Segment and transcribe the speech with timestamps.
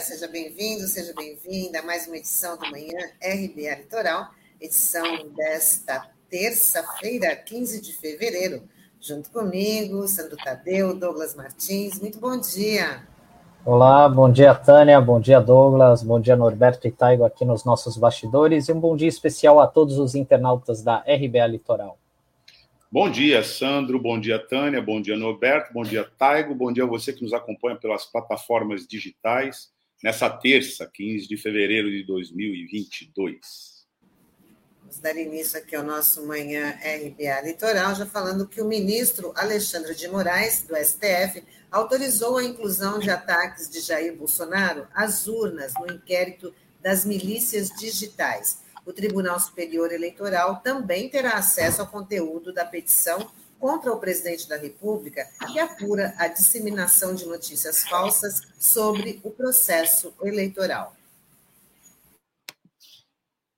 [0.00, 5.04] seja bem-vindo, seja bem-vinda a mais uma edição do Manhã RBA Litoral, edição
[5.36, 8.62] desta terça-feira, 15 de fevereiro.
[8.98, 12.00] Junto comigo, Sandro Tadeu, Douglas Martins.
[12.00, 13.06] Muito bom dia.
[13.62, 17.98] Olá, bom dia, Tânia, bom dia, Douglas, bom dia, Norberto e Taigo aqui nos nossos
[17.98, 21.98] bastidores e um bom dia especial a todos os internautas da RBA Litoral.
[22.90, 24.00] Bom dia, Sandro.
[24.00, 24.80] Bom dia, Tânia.
[24.80, 25.74] Bom dia, Norberto.
[25.74, 26.54] Bom dia, Taigo.
[26.54, 29.70] Bom dia a você que nos acompanha pelas plataformas digitais
[30.02, 33.38] nessa terça, 15 de fevereiro de 2022.
[34.80, 39.94] Vamos dar início aqui ao nosso Manhã RBA Litoral, já falando que o ministro Alexandre
[39.94, 45.92] de Moraes, do STF, autorizou a inclusão de ataques de Jair Bolsonaro às urnas no
[45.92, 48.58] inquérito das milícias digitais
[48.90, 53.30] o Tribunal Superior Eleitoral também terá acesso ao conteúdo da petição
[53.60, 60.14] contra o presidente da República, que apura a disseminação de notícias falsas sobre o processo
[60.22, 60.94] eleitoral.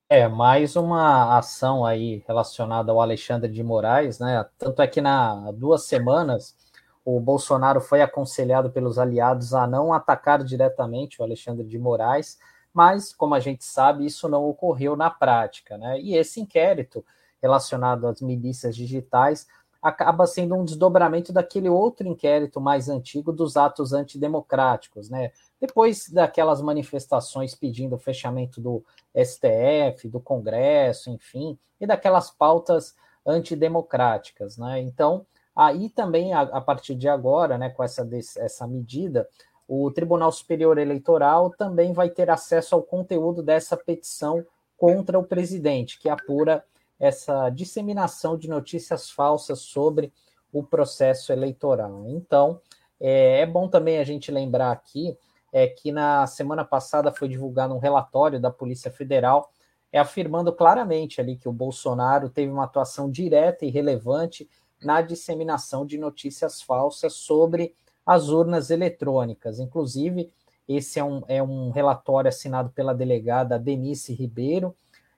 [0.09, 4.45] É, mais uma ação aí relacionada ao Alexandre de Moraes, né?
[4.59, 6.55] Tanto é que na duas semanas
[7.03, 12.37] o Bolsonaro foi aconselhado pelos aliados a não atacar diretamente o Alexandre de Moraes,
[12.73, 15.77] mas, como a gente sabe, isso não ocorreu na prática.
[15.77, 15.99] Né?
[15.99, 17.05] E esse inquérito
[17.41, 19.47] relacionado às milícias digitais
[19.83, 25.09] acaba sendo um desdobramento daquele outro inquérito mais antigo dos atos antidemocráticos.
[25.09, 25.33] Né?
[25.59, 28.81] Depois daquelas manifestações pedindo o fechamento do
[29.13, 32.95] STF, do Congresso, enfim, e daquelas pautas
[33.27, 34.57] antidemocráticas.
[34.57, 34.79] Né?
[34.79, 39.27] Então, aí também, a, a partir de agora, né, com essa, essa medida,
[39.67, 44.45] o Tribunal Superior Eleitoral também vai ter acesso ao conteúdo dessa petição
[44.77, 46.63] contra o presidente, que apura
[47.03, 50.13] essa disseminação de notícias falsas sobre
[50.53, 52.05] o processo eleitoral.
[52.07, 52.61] Então,
[52.97, 55.17] é, é bom também a gente lembrar aqui
[55.51, 59.51] é, que na semana passada foi divulgado um relatório da Polícia Federal
[59.91, 64.49] é, afirmando claramente ali que o Bolsonaro teve uma atuação direta e relevante
[64.81, 67.75] na disseminação de notícias falsas sobre
[68.05, 69.59] as urnas eletrônicas.
[69.59, 70.31] Inclusive,
[70.69, 74.73] esse é um, é um relatório assinado pela delegada Denise Ribeiro,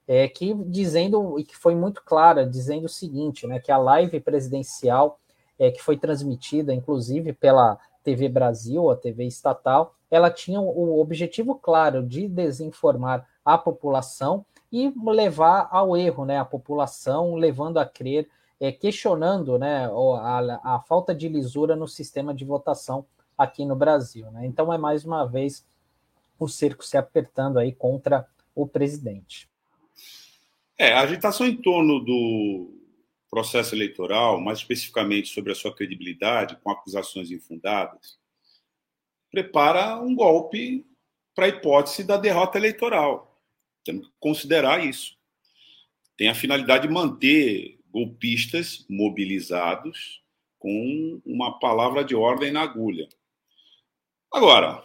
[0.07, 4.19] é, que dizendo, e que foi muito clara, dizendo o seguinte, né, que a live
[4.19, 5.19] presidencial,
[5.57, 11.55] é, que foi transmitida, inclusive, pela TV Brasil, a TV estatal, ela tinha o objetivo
[11.55, 18.29] claro de desinformar a população e levar ao erro né, a população, levando a crer
[18.59, 23.05] é, questionando né, a, a, falta de lisura no sistema de votação
[23.37, 24.29] aqui no Brasil.
[24.31, 24.45] Né?
[24.45, 25.65] Então é mais uma vez
[26.39, 29.49] o cerco se apertando aí contra o presidente.
[30.77, 32.75] É, a agitação em torno do
[33.29, 38.19] processo eleitoral, mais especificamente sobre a sua credibilidade, com acusações infundadas,
[39.31, 40.85] prepara um golpe
[41.33, 43.41] para a hipótese da derrota eleitoral.
[43.83, 45.17] Temos que considerar isso.
[46.17, 50.23] Tem a finalidade de manter golpistas mobilizados
[50.59, 53.07] com uma palavra de ordem na agulha.
[54.31, 54.83] Agora,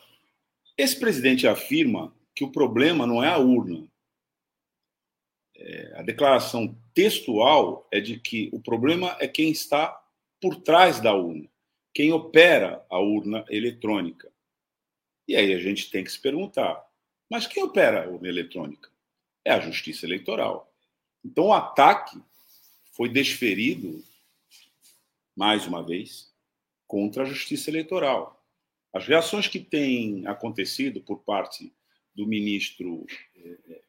[0.76, 3.89] esse presidente afirma que o problema não é a urna.
[5.62, 10.02] É, a declaração textual é de que o problema é quem está
[10.40, 11.48] por trás da urna,
[11.92, 14.32] quem opera a urna eletrônica.
[15.28, 16.82] E aí a gente tem que se perguntar:
[17.28, 18.90] mas quem opera a urna eletrônica?
[19.44, 20.72] É a Justiça Eleitoral.
[21.24, 22.18] Então, o ataque
[22.92, 24.02] foi desferido,
[25.36, 26.32] mais uma vez,
[26.86, 28.44] contra a justiça eleitoral.
[28.92, 31.72] As reações que têm acontecido por parte
[32.14, 33.06] do ministro
[33.36, 33.82] eh,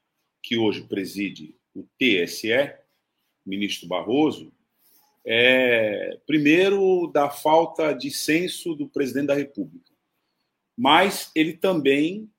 [0.44, 2.74] que hoje preside o TSE,
[3.46, 4.52] ministro Barroso,
[5.26, 9.92] é, primeiro, da falta de senso do presidente da República.
[10.78, 12.30] Mas ele também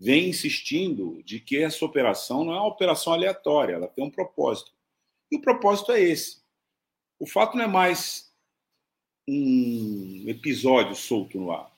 [0.00, 4.72] vem insistindo de que essa operação não é uma operação aleatória, ela tem um propósito.
[5.30, 6.42] E o propósito é esse.
[7.18, 8.32] O fato não é mais
[9.28, 11.72] um episódio solto no ar.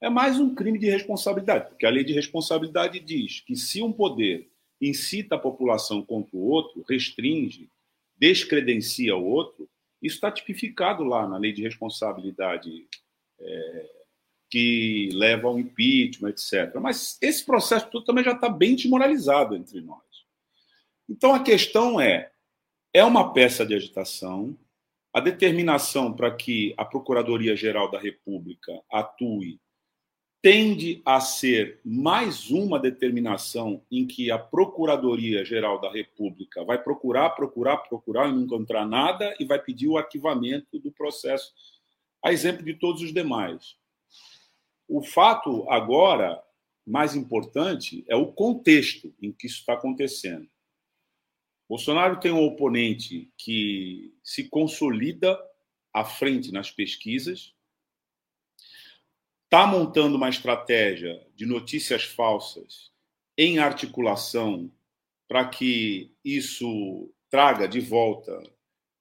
[0.00, 3.92] É mais um crime de responsabilidade, porque a lei de responsabilidade diz que se um
[3.92, 7.68] poder incita a população contra o outro, restringe,
[8.16, 9.68] descredencia o outro,
[10.02, 12.86] isso está tipificado lá na lei de responsabilidade
[13.40, 13.90] é,
[14.50, 16.74] que leva ao impeachment, etc.
[16.80, 20.02] Mas esse processo todo também já está bem desmoralizado entre nós.
[21.08, 22.30] Então a questão é:
[22.92, 24.56] é uma peça de agitação.
[25.12, 29.60] A determinação para que a Procuradoria-Geral da República atue
[30.44, 37.78] tende a ser mais uma determinação em que a Procuradoria-Geral da República vai procurar, procurar,
[37.78, 41.50] procurar e não encontrar nada e vai pedir o arquivamento do processo,
[42.22, 43.76] a exemplo de todos os demais.
[44.86, 46.44] O fato agora
[46.86, 50.46] mais importante é o contexto em que isso está acontecendo.
[51.66, 55.40] Bolsonaro tem um oponente que se consolida
[55.90, 57.53] à frente nas pesquisas,
[59.54, 62.90] está montando uma estratégia de notícias falsas
[63.38, 64.68] em articulação
[65.28, 68.42] para que isso traga de volta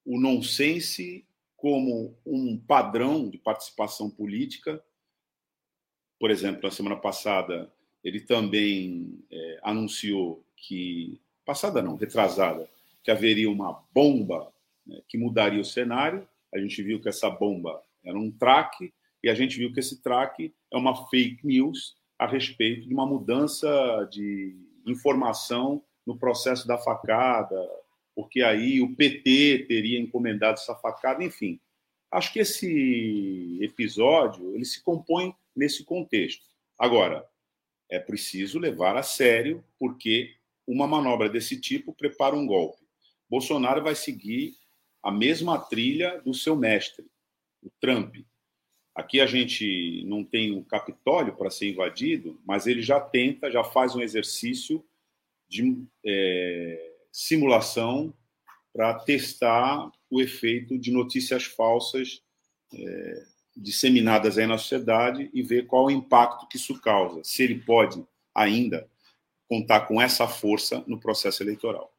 [0.06, 1.26] o nonsense
[1.58, 4.80] como um padrão de participação política.
[6.20, 7.74] Por exemplo, na semana passada,
[8.04, 12.70] ele também é, anunciou que passada não, retrasada,
[13.04, 14.54] que haveria uma bomba
[14.86, 16.30] né, que mudaria o cenário.
[16.54, 20.02] A gente viu que essa bomba era um traque e a gente viu que esse
[20.02, 24.56] traque é uma fake news a respeito de uma mudança de
[24.86, 27.56] informação no processo da facada,
[28.14, 31.60] porque aí o PT teria encomendado essa facada, enfim.
[32.12, 36.46] Acho que esse episódio ele se compõe nesse contexto.
[36.78, 37.28] Agora,
[37.90, 40.36] é preciso levar a sério, porque
[40.68, 42.84] uma manobra desse tipo prepara um golpe.
[43.30, 44.56] Bolsonaro vai seguir
[45.02, 47.06] a mesma trilha do seu mestre,
[47.62, 48.16] o Trump.
[48.96, 53.64] Aqui a gente não tem o Capitólio para ser invadido, mas ele já tenta, já
[53.64, 54.86] faz um exercício
[55.48, 58.14] de é, simulação
[58.72, 62.22] para testar o efeito de notícias falsas
[62.74, 63.26] é,
[63.56, 68.04] disseminadas aí na sociedade e ver qual o impacto que isso causa, se ele pode
[68.34, 68.90] ainda
[69.48, 71.93] contar com essa força no processo eleitoral.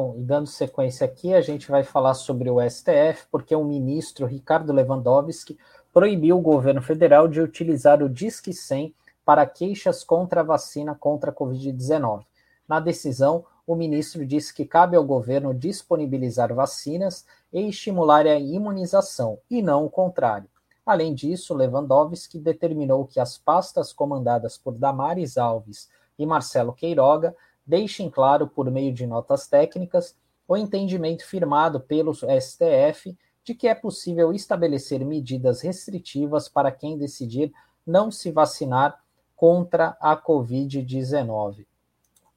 [0.00, 4.26] Bom, e dando sequência aqui, a gente vai falar sobre o STF, porque o ministro
[4.26, 5.58] Ricardo Lewandowski
[5.92, 11.32] proibiu o governo federal de utilizar o Disque 100 para queixas contra a vacina contra
[11.32, 12.24] a Covid-19.
[12.68, 19.40] Na decisão, o ministro disse que cabe ao governo disponibilizar vacinas e estimular a imunização,
[19.50, 20.48] e não o contrário.
[20.86, 27.34] Além disso, Lewandowski determinou que as pastas comandadas por Damares Alves e Marcelo Queiroga
[27.68, 30.16] deixem claro, por meio de notas técnicas,
[30.48, 37.52] o entendimento firmado pelo STF de que é possível estabelecer medidas restritivas para quem decidir
[37.86, 38.98] não se vacinar
[39.36, 41.66] contra a Covid-19.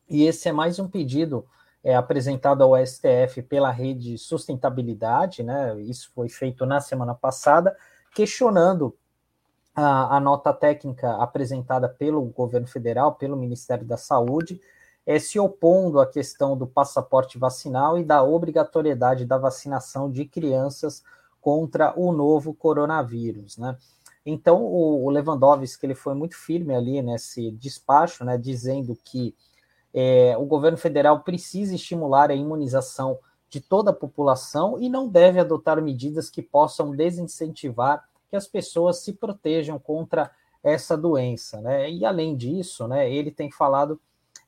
[0.09, 1.45] E esse é mais um pedido
[1.83, 5.79] é, apresentado ao STF pela Rede Sustentabilidade, né?
[5.81, 7.75] Isso foi feito na semana passada,
[8.13, 8.95] questionando
[9.73, 14.61] a, a nota técnica apresentada pelo governo federal, pelo Ministério da Saúde,
[15.05, 21.03] é, se opondo à questão do passaporte vacinal e da obrigatoriedade da vacinação de crianças
[21.39, 23.77] contra o novo coronavírus, né?
[24.23, 29.35] Então, o, o Lewandowski ele foi muito firme ali nesse despacho, né, dizendo que
[29.93, 33.17] é, o governo federal precisa estimular a imunização
[33.49, 38.99] de toda a população e não deve adotar medidas que possam desincentivar que as pessoas
[38.99, 40.31] se protejam contra
[40.63, 41.89] essa doença, né?
[41.89, 43.99] E além disso, né, ele tem falado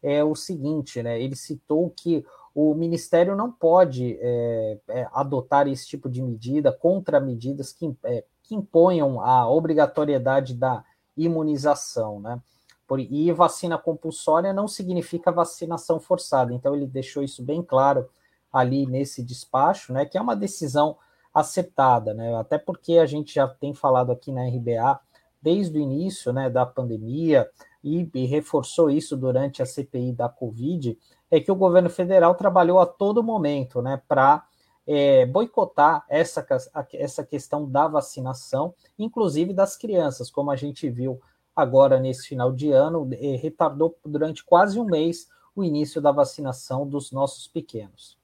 [0.03, 1.19] é o seguinte, né?
[1.19, 7.19] Ele citou que o Ministério não pode é, é, adotar esse tipo de medida contra
[7.19, 10.83] medidas que, é, que imponham a obrigatoriedade da
[11.17, 12.39] imunização, né?
[12.85, 16.53] Por, e vacina compulsória não significa vacinação forçada.
[16.53, 18.07] Então ele deixou isso bem claro
[18.51, 20.05] ali nesse despacho, né?
[20.05, 20.97] Que é uma decisão
[21.33, 22.35] acertada, né?
[22.35, 24.99] Até porque a gente já tem falado aqui na RBA
[25.43, 27.49] desde o início, né, da pandemia,
[27.83, 30.97] e, e reforçou isso durante a CPI da Covid,
[31.29, 34.45] é que o governo federal trabalhou a todo momento né, para
[34.87, 36.45] é, boicotar essa,
[36.93, 41.21] essa questão da vacinação, inclusive das crianças, como a gente viu
[41.55, 46.87] agora nesse final de ano, é, retardou durante quase um mês o início da vacinação
[46.87, 48.17] dos nossos pequenos.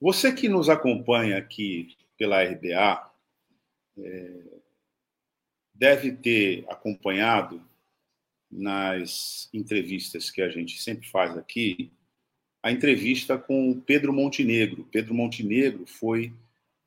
[0.00, 3.10] Você que nos acompanha aqui pela RBA
[3.98, 4.42] é,
[5.74, 7.62] deve ter acompanhado
[8.52, 11.90] nas entrevistas que a gente sempre faz aqui,
[12.62, 14.86] a entrevista com o Pedro Montenegro.
[14.92, 16.32] Pedro Montenegro foi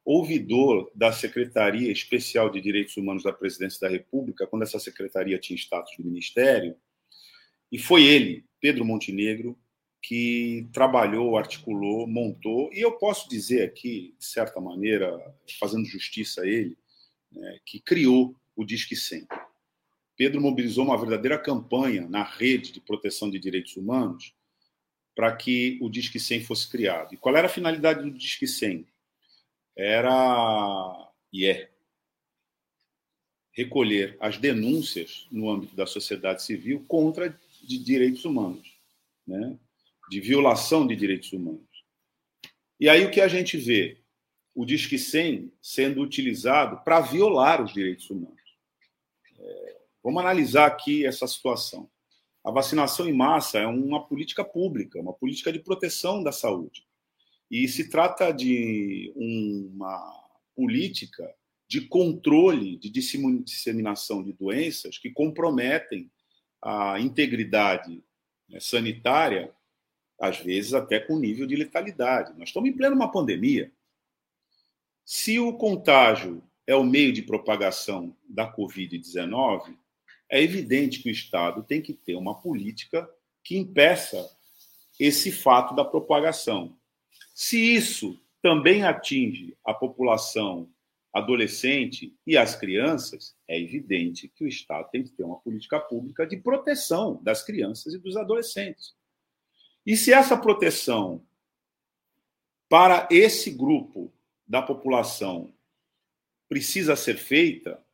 [0.06, 5.58] ouvidor da Secretaria Especial de Direitos Humanos da Presidência da República, quando essa secretaria tinha
[5.58, 6.78] status de ministério,
[7.72, 9.58] e foi ele, Pedro Montenegro,
[10.02, 15.12] que trabalhou, articulou, montou, e eu posso dizer aqui, de certa maneira,
[15.60, 16.78] fazendo justiça a ele,
[17.32, 19.28] né, que criou o Disque 100.
[20.16, 24.34] Pedro mobilizou uma verdadeira campanha na rede de proteção de direitos humanos
[25.16, 27.14] para que o Disque 100 fosse criado.
[27.14, 28.86] E qual era a finalidade do Disque 100?
[29.78, 31.70] Era e é
[33.52, 38.78] recolher as denúncias no âmbito da sociedade civil contra de direitos humanos,
[39.26, 39.58] né?
[40.10, 41.66] de violação de direitos humanos.
[42.80, 43.98] E aí o que a gente vê?
[44.54, 48.45] O Disque 100 sendo utilizado para violar os direitos humanos.
[50.06, 51.90] Vamos analisar aqui essa situação.
[52.44, 56.86] A vacinação em massa é uma política pública, uma política de proteção da saúde.
[57.50, 60.14] E se trata de uma
[60.56, 61.28] política
[61.68, 66.12] de controle de disseminação de doenças que comprometem
[66.62, 68.04] a integridade
[68.48, 69.52] né, sanitária,
[70.22, 72.38] às vezes até com nível de letalidade.
[72.38, 73.74] Nós estamos em plena uma pandemia.
[75.04, 79.76] Se o contágio é o meio de propagação da Covid-19,
[80.30, 83.10] é evidente que o Estado tem que ter uma política
[83.44, 84.28] que impeça
[85.00, 86.78] esse fato da propagação.
[87.34, 90.70] Se isso também atinge a população
[91.14, 96.28] adolescente e as crianças, é evidente que o Estado tem que ter uma política pública
[96.28, 98.94] de proteção das crianças e dos adolescentes.
[99.86, 101.26] E se essa proteção
[102.68, 104.12] para esse grupo
[104.48, 105.54] da população
[106.50, 107.85] precisa ser feita,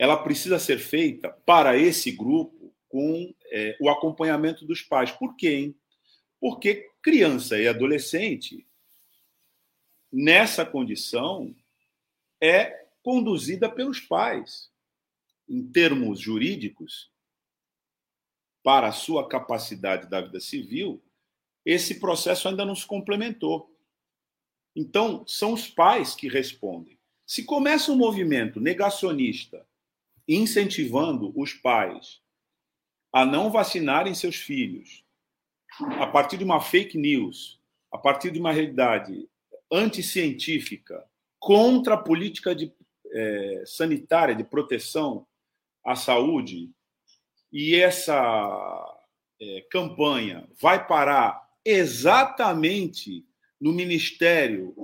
[0.00, 5.10] ela precisa ser feita para esse grupo com é, o acompanhamento dos pais.
[5.10, 5.50] Por quê?
[5.50, 5.76] Hein?
[6.40, 8.66] Porque criança e adolescente,
[10.10, 11.54] nessa condição,
[12.40, 14.70] é conduzida pelos pais.
[15.46, 17.12] Em termos jurídicos,
[18.62, 21.04] para a sua capacidade da vida civil,
[21.62, 23.70] esse processo ainda não se complementou.
[24.74, 26.98] Então, são os pais que respondem.
[27.26, 29.68] Se começa um movimento negacionista
[30.34, 32.20] incentivando os pais
[33.12, 35.04] a não vacinarem seus filhos,
[35.98, 37.60] a partir de uma fake news,
[37.92, 39.28] a partir de uma realidade
[39.72, 41.04] anticientífica,
[41.40, 42.72] contra a política de,
[43.12, 45.26] é, sanitária de proteção
[45.84, 46.70] à saúde,
[47.52, 48.96] e essa
[49.40, 53.26] é, campanha vai parar exatamente
[53.60, 54.74] no ministério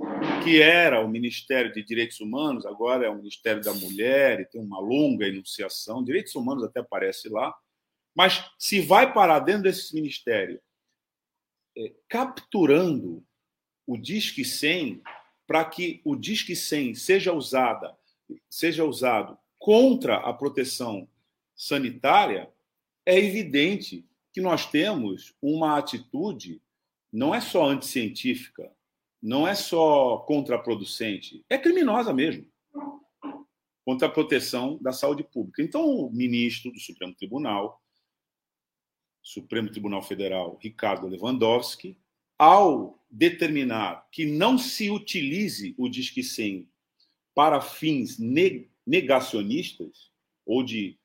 [0.43, 4.61] que era o Ministério de Direitos Humanos, agora é o Ministério da Mulher, e tem
[4.61, 6.03] uma longa enunciação.
[6.03, 7.55] Direitos Humanos até aparece lá.
[8.15, 10.59] Mas se vai parar dentro desse ministério,
[11.77, 13.23] é, capturando
[13.85, 15.01] o Disque 100
[15.45, 17.95] para que o Disque 100 seja usada,
[18.49, 21.07] seja usado contra a proteção
[21.55, 22.51] sanitária,
[23.05, 26.61] é evidente que nós temos uma atitude
[27.17, 28.71] não é só anticientífica,
[29.19, 32.45] não é só contraproducente, é criminosa mesmo
[33.83, 35.63] contra a proteção da saúde pública.
[35.63, 37.81] Então, o ministro do Supremo Tribunal,
[39.23, 41.97] Supremo Tribunal Federal, Ricardo Lewandowski,
[42.37, 46.69] ao determinar que não se utilize o Disque 100
[47.33, 48.19] para fins
[48.85, 50.11] negacionistas
[50.45, 50.99] ou de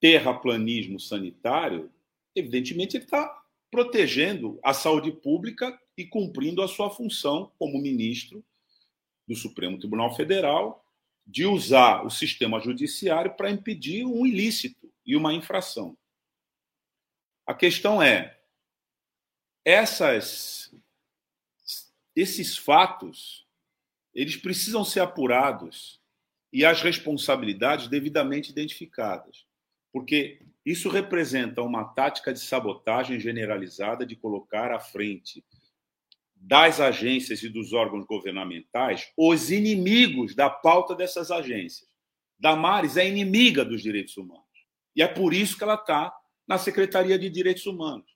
[0.00, 1.88] terraplanismo sanitário,
[2.34, 8.44] evidentemente ele está protegendo a saúde pública e cumprindo a sua função como ministro
[9.26, 10.84] do Supremo Tribunal Federal
[11.26, 15.96] de usar o sistema judiciário para impedir um ilícito e uma infração.
[17.44, 18.38] A questão é:
[19.64, 20.72] essas,
[22.14, 23.46] esses fatos
[24.14, 26.00] eles precisam ser apurados
[26.50, 29.44] e as responsabilidades devidamente identificadas,
[29.92, 35.44] porque isso representa uma tática de sabotagem generalizada de colocar à frente
[36.34, 41.88] das agências e dos órgãos governamentais os inimigos da pauta dessas agências.
[42.36, 44.44] Damares é inimiga dos direitos humanos.
[44.94, 46.12] E é por isso que ela está
[46.48, 48.10] na Secretaria de Direitos Humanos.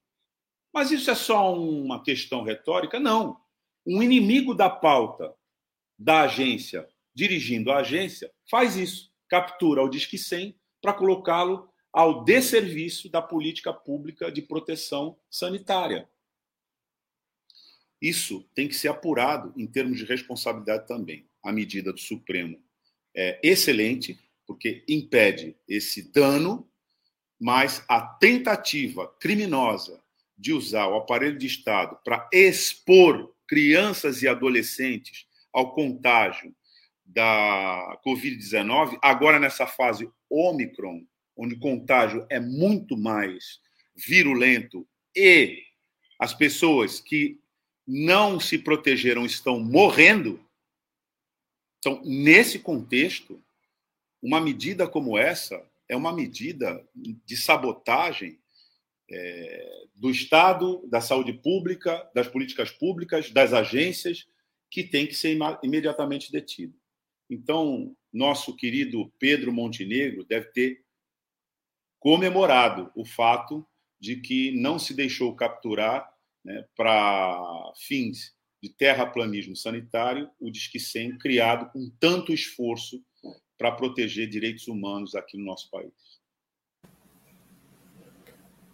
[0.73, 2.99] Mas isso é só uma questão retórica?
[2.99, 3.40] Não.
[3.87, 5.35] Um inimigo da pauta
[5.97, 9.11] da agência, dirigindo a agência, faz isso.
[9.28, 16.09] Captura o Disque 100 para colocá-lo ao desserviço da política pública de proteção sanitária.
[18.00, 21.26] Isso tem que ser apurado em termos de responsabilidade também.
[21.42, 22.62] A medida do Supremo
[23.14, 26.68] é excelente, porque impede esse dano,
[27.38, 30.02] mas a tentativa criminosa
[30.37, 36.54] de usar o aparelho de Estado para expor crianças e adolescentes ao contágio
[37.04, 41.04] da Covid-19, agora nessa fase Omicron,
[41.40, 43.61] onde o contágio é muito mais
[43.97, 45.62] virulento e
[46.18, 47.40] as pessoas que
[47.87, 50.38] não se protegeram estão morrendo.
[51.78, 53.42] Então, nesse contexto,
[54.23, 58.38] uma medida como essa é uma medida de sabotagem
[59.11, 64.26] é, do Estado, da saúde pública, das políticas públicas, das agências,
[64.70, 66.78] que tem que ser imediatamente detido.
[67.30, 70.85] Então, nosso querido Pedro Montenegro deve ter
[72.00, 73.64] comemorado o fato
[74.00, 76.11] de que não se deixou capturar
[76.45, 83.02] né, para fins de terraplanismo sanitário o Disque 100 criado com tanto esforço
[83.59, 85.92] para proteger direitos humanos aqui no nosso país.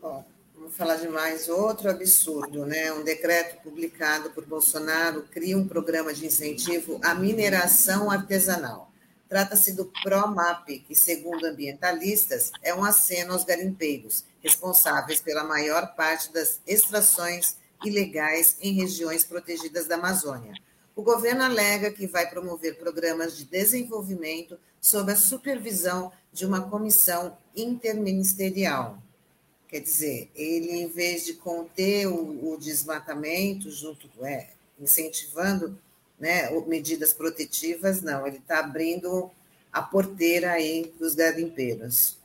[0.01, 2.93] Bom, vou falar de mais outro absurdo, né?
[2.93, 8.86] Um decreto publicado por Bolsonaro cria um programa de incentivo à mineração artesanal.
[9.29, 16.33] Trata-se do PROMAP, que, segundo ambientalistas, é um aceno aos garimpeiros, responsáveis pela maior parte
[16.33, 20.55] das extrações ilegais em regiões protegidas da Amazônia.
[20.95, 27.37] O governo alega que vai promover programas de desenvolvimento sob a supervisão de uma comissão
[27.55, 29.03] interministerial.
[29.69, 35.79] Quer dizer, ele, em vez de conter o, o desmatamento, junto, é, incentivando
[36.19, 39.31] né, medidas protetivas, não, ele está abrindo
[39.73, 42.19] a porteira aí dos garimpeiros.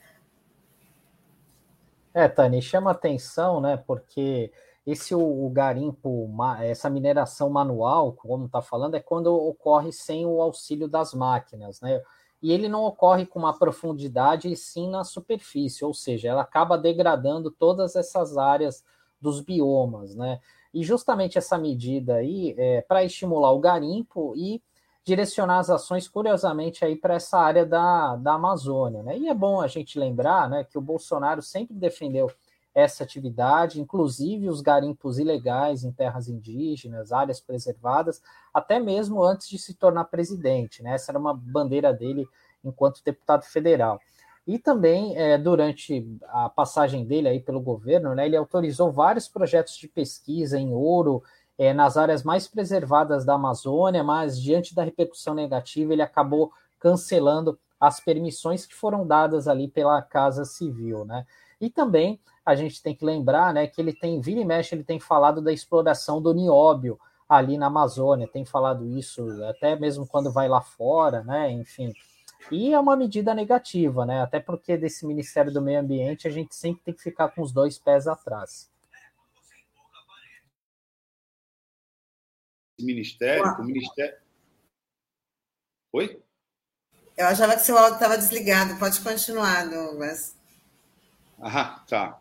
[2.14, 4.52] É, Tani, chama atenção, né, porque
[4.86, 6.28] esse o, o garimpo,
[6.60, 12.02] essa mineração manual, como está falando, é quando ocorre sem o auxílio das máquinas, né?
[12.42, 16.76] e ele não ocorre com uma profundidade e sim na superfície, ou seja, ela acaba
[16.76, 18.84] degradando todas essas áreas
[19.20, 20.40] dos biomas, né?
[20.72, 24.62] E justamente essa medida aí é para estimular o garimpo e
[25.04, 29.18] direcionar as ações, curiosamente, aí para essa área da, da Amazônia, né?
[29.18, 32.30] E é bom a gente lembrar, né, que o Bolsonaro sempre defendeu
[32.74, 39.58] essa atividade, inclusive os garimpos ilegais em terras indígenas, áreas preservadas, até mesmo antes de
[39.58, 40.82] se tornar presidente.
[40.82, 40.94] Né?
[40.94, 42.26] Essa era uma bandeira dele
[42.64, 44.00] enquanto deputado federal.
[44.46, 49.76] E também, é, durante a passagem dele aí pelo governo, né, ele autorizou vários projetos
[49.76, 51.22] de pesquisa em ouro
[51.56, 56.50] é, nas áreas mais preservadas da Amazônia, mas diante da repercussão negativa, ele acabou
[56.80, 61.24] cancelando as permissões que foram dadas ali pela Casa Civil, né?
[61.60, 64.82] E também a gente tem que lembrar né, que ele tem, vira e mexe, ele
[64.82, 70.32] tem falado da exploração do nióbio ali na Amazônia, tem falado isso até mesmo quando
[70.32, 71.50] vai lá fora, né?
[71.52, 71.92] Enfim.
[72.50, 74.22] E é uma medida negativa, né?
[74.22, 77.52] Até porque desse Ministério do Meio Ambiente a gente sempre tem que ficar com os
[77.52, 78.70] dois pés atrás.
[82.80, 84.16] Ministério, o Ministério.
[85.92, 86.20] Oi?
[87.16, 88.78] Eu achava que seu áudio estava desligado.
[88.78, 90.36] Pode continuar, Douglas.
[91.38, 92.20] Ah, tá.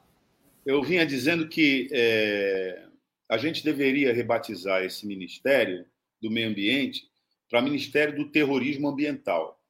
[0.65, 2.87] Eu vinha dizendo que é,
[3.29, 5.85] a gente deveria rebatizar esse Ministério
[6.21, 7.09] do Meio Ambiente
[7.49, 9.60] para Ministério do Terrorismo Ambiental.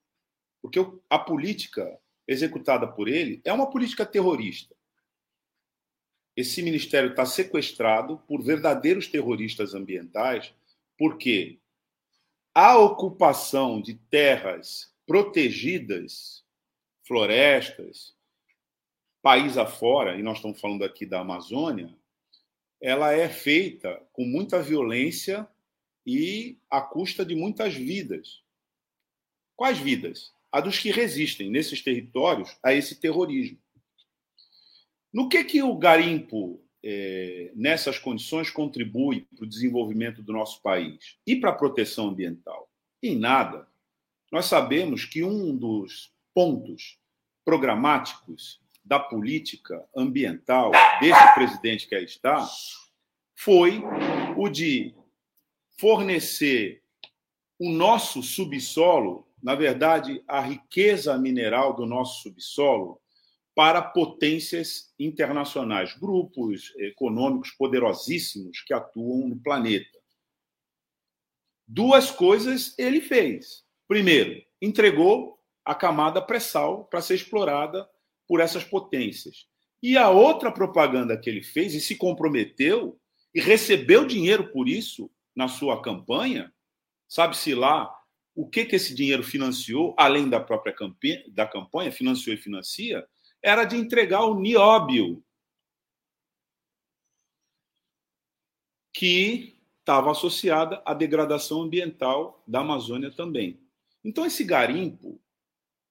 [0.62, 4.76] Porque a política executada por ele é uma política terrorista.
[6.36, 10.54] Esse ministério está sequestrado por verdadeiros terroristas ambientais,
[10.98, 11.60] porque
[12.54, 16.44] a ocupação de terras protegidas,
[17.04, 18.16] florestas,
[19.22, 21.94] país afora, e nós estamos falando aqui da Amazônia,
[22.80, 25.48] ela é feita com muita violência
[26.06, 28.42] e à custa de muitas vidas.
[29.56, 30.34] Quais vidas?
[30.52, 33.58] A dos que resistem nesses territórios a esse terrorismo.
[35.14, 41.18] No que que o garimpo é, nessas condições contribui para o desenvolvimento do nosso país
[41.26, 42.70] e para a proteção ambiental?
[43.02, 43.68] Em nada.
[44.32, 46.98] Nós sabemos que um dos pontos
[47.44, 52.48] programáticos da política ambiental desse presidente que aí está
[53.36, 53.82] foi
[54.38, 54.94] o de
[55.78, 56.84] fornecer
[57.60, 63.02] o nosso subsolo, na verdade, a riqueza mineral do nosso subsolo,
[63.54, 70.00] para potências internacionais, grupos econômicos poderosíssimos que atuam no planeta.
[71.68, 73.66] Duas coisas ele fez.
[73.88, 77.88] Primeiro, entregou a camada pré-sal para ser explorada
[78.28, 79.48] por essas potências.
[79.84, 83.00] E a outra propaganda que ele fez e se comprometeu
[83.34, 86.54] e recebeu dinheiro por isso na sua campanha,
[87.08, 87.94] sabe-se lá
[88.36, 93.08] o que, que esse dinheiro financiou, além da própria campanha, da campanha, financiou e financia,
[93.42, 95.24] era de entregar o nióbio,
[98.94, 103.60] que estava associada à degradação ambiental da Amazônia também.
[104.04, 105.20] Então, esse garimpo,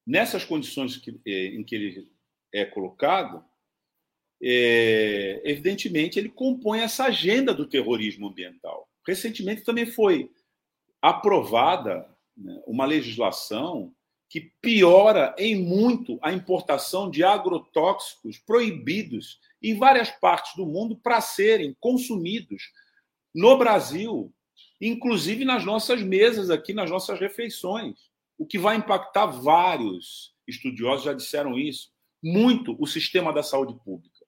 [0.07, 2.11] nessas condições que, eh, em que ele
[2.53, 3.45] é colocado,
[4.43, 8.89] é, evidentemente ele compõe essa agenda do terrorismo ambiental.
[9.07, 10.31] Recentemente também foi
[11.03, 12.09] aprovada
[12.41, 13.95] né, uma legislação
[14.29, 21.21] que piora em muito a importação de agrotóxicos proibidos em várias partes do mundo para
[21.21, 22.71] serem consumidos
[23.35, 24.33] no Brasil,
[24.81, 31.13] inclusive nas nossas mesas aqui, nas nossas refeições, o que vai impactar vários estudiosos já
[31.13, 31.91] disseram isso
[32.23, 34.27] muito o sistema da saúde pública.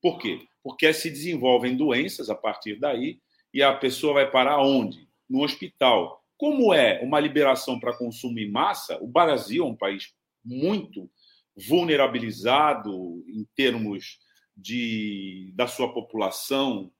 [0.00, 0.46] Por quê?
[0.62, 3.20] Porque se desenvolvem doenças a partir daí
[3.52, 5.08] e a pessoa vai parar onde?
[5.28, 6.19] No hospital.
[6.40, 11.10] Como é uma liberação para consumo em massa, o Brasil é um país muito
[11.54, 14.18] vulnerabilizado em termos
[14.56, 16.90] de, da sua população.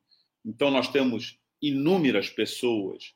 [0.45, 3.15] Então, nós temos inúmeras pessoas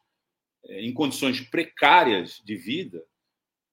[0.65, 3.05] é, em condições precárias de vida.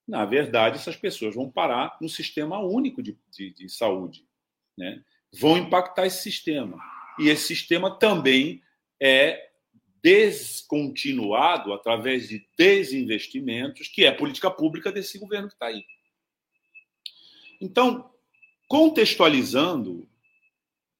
[0.06, 4.26] Na verdade, essas pessoas vão parar no sistema único de, de, de saúde.
[4.76, 5.02] Né?
[5.32, 6.78] Vão impactar esse sistema.
[7.18, 8.62] E esse sistema também
[9.00, 9.51] é
[10.02, 15.84] descontinuado através de desinvestimentos, que é a política pública desse governo que está aí.
[17.60, 18.10] Então,
[18.66, 20.08] contextualizando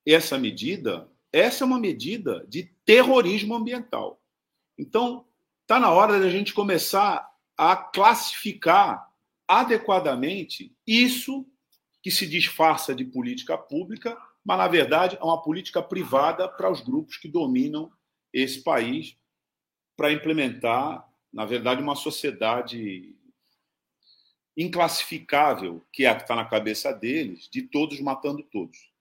[0.06, 4.22] essa medida, essa é uma medida de terrorismo ambiental.
[4.78, 5.26] Então,
[5.62, 9.08] está na hora da gente começar a classificar
[9.48, 11.46] adequadamente isso
[12.02, 16.80] que se disfarça de política pública, mas, na verdade, é uma política privada para os
[16.80, 17.90] grupos que dominam
[18.32, 19.16] esse país
[19.96, 23.14] para implementar, na verdade, uma sociedade
[24.56, 28.92] inclassificável, que é a que está na cabeça deles, de todos matando todos.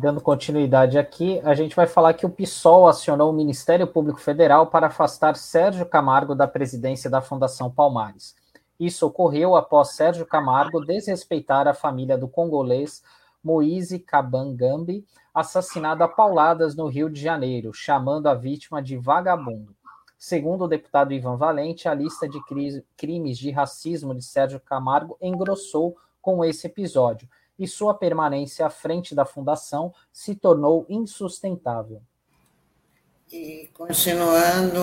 [0.00, 4.66] dando continuidade aqui, a gente vai falar que o PSOL acionou o Ministério Público Federal
[4.68, 8.34] para afastar Sérgio Camargo da presidência da Fundação Palmares.
[8.78, 13.02] Isso ocorreu após Sérgio Camargo desrespeitar a família do congolês
[13.42, 19.74] Moise Kabangambi, assassinado a pauladas no Rio de Janeiro, chamando a vítima de vagabundo.
[20.18, 22.40] Segundo o deputado Ivan Valente, a lista de
[22.96, 29.14] crimes de racismo de Sérgio Camargo engrossou com esse episódio e sua permanência à frente
[29.14, 32.02] da fundação se tornou insustentável.
[33.32, 34.80] E continuando,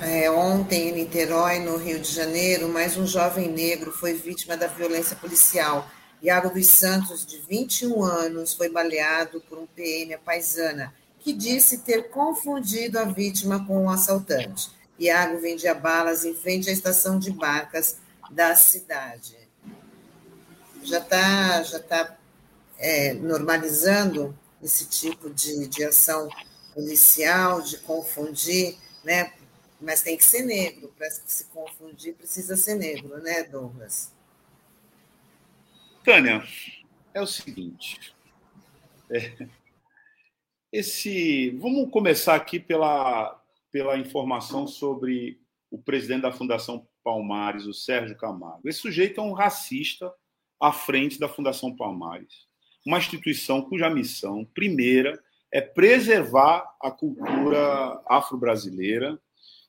[0.00, 4.66] é, ontem em Niterói, no Rio de Janeiro, mais um jovem negro foi vítima da
[4.66, 5.88] violência policial.
[6.20, 12.10] Iago dos Santos, de 21 anos, foi baleado por um PM paisana, que disse ter
[12.10, 14.68] confundido a vítima com um assaltante.
[14.98, 17.98] Iago vendia balas em frente à estação de barcas
[18.32, 19.36] da cidade.
[20.82, 22.16] Já está já tá,
[22.78, 26.28] é, normalizando esse tipo de, de ação
[26.76, 29.32] policial, de confundir, né?
[29.80, 34.14] Mas tem que ser negro, para se confundir precisa ser negro, né, Douglas?
[36.04, 36.46] Tânia,
[37.14, 38.14] é o seguinte.
[39.10, 39.48] É,
[40.70, 48.18] esse, vamos começar aqui pela, pela informação sobre o presidente da Fundação Palmares, o Sérgio
[48.18, 48.68] Camargo.
[48.68, 50.12] Esse sujeito é um racista
[50.60, 52.46] à frente da Fundação Palmares,
[52.86, 55.22] uma instituição cuja missão primeira
[55.56, 59.18] é preservar a cultura afro-brasileira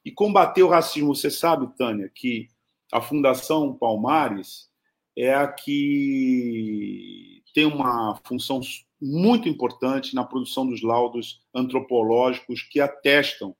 [0.03, 1.15] e combater o racismo.
[1.15, 2.49] Você sabe, Tânia, que
[2.91, 4.67] a Fundação Palmares
[5.15, 8.59] é a que tem uma função
[9.01, 13.55] muito importante na produção dos laudos antropológicos que atestam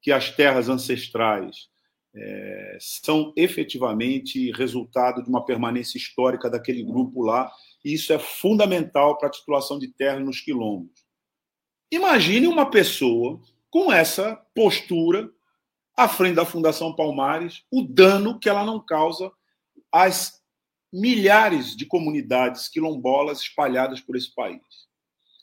[0.00, 1.68] que as terras ancestrais
[2.14, 7.50] é, são efetivamente resultado de uma permanência histórica daquele grupo lá,
[7.84, 11.01] e isso é fundamental para a titulação de terra nos quilombos.
[11.92, 15.30] Imagine uma pessoa com essa postura
[15.94, 19.30] à frente da Fundação Palmares, o dano que ela não causa
[19.92, 20.42] às
[20.90, 24.62] milhares de comunidades quilombolas espalhadas por esse país.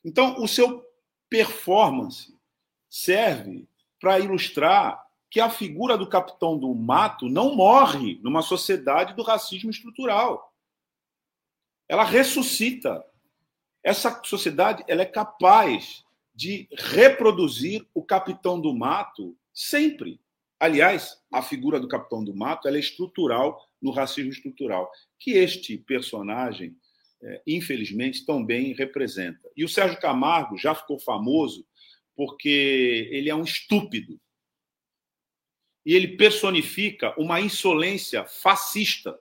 [0.04, 0.84] Então, o seu
[1.30, 2.36] performance
[2.90, 9.22] serve para ilustrar que a figura do capitão do mato não morre numa sociedade do
[9.22, 10.52] racismo estrutural.
[11.88, 13.06] Ela ressuscita.
[13.84, 16.04] Essa sociedade ela é capaz
[16.40, 20.22] de reproduzir o capitão do mato sempre.
[20.58, 26.78] Aliás, a figura do capitão do mato é estrutural no racismo estrutural, que este personagem,
[27.22, 29.52] é, infelizmente, também representa.
[29.54, 31.68] E o Sérgio Camargo já ficou famoso
[32.16, 34.18] porque ele é um estúpido.
[35.86, 39.20] E ele personifica uma insolência fascista.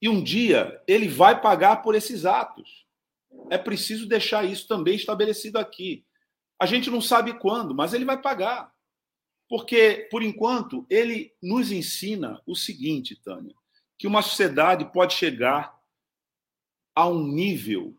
[0.00, 2.82] E um dia ele vai pagar por esses atos
[3.50, 6.04] é preciso deixar isso também estabelecido aqui.
[6.58, 8.72] A gente não sabe quando, mas ele vai pagar.
[9.48, 13.54] Porque, por enquanto, ele nos ensina o seguinte, Tânia,
[13.98, 15.78] que uma sociedade pode chegar
[16.94, 17.96] a um nível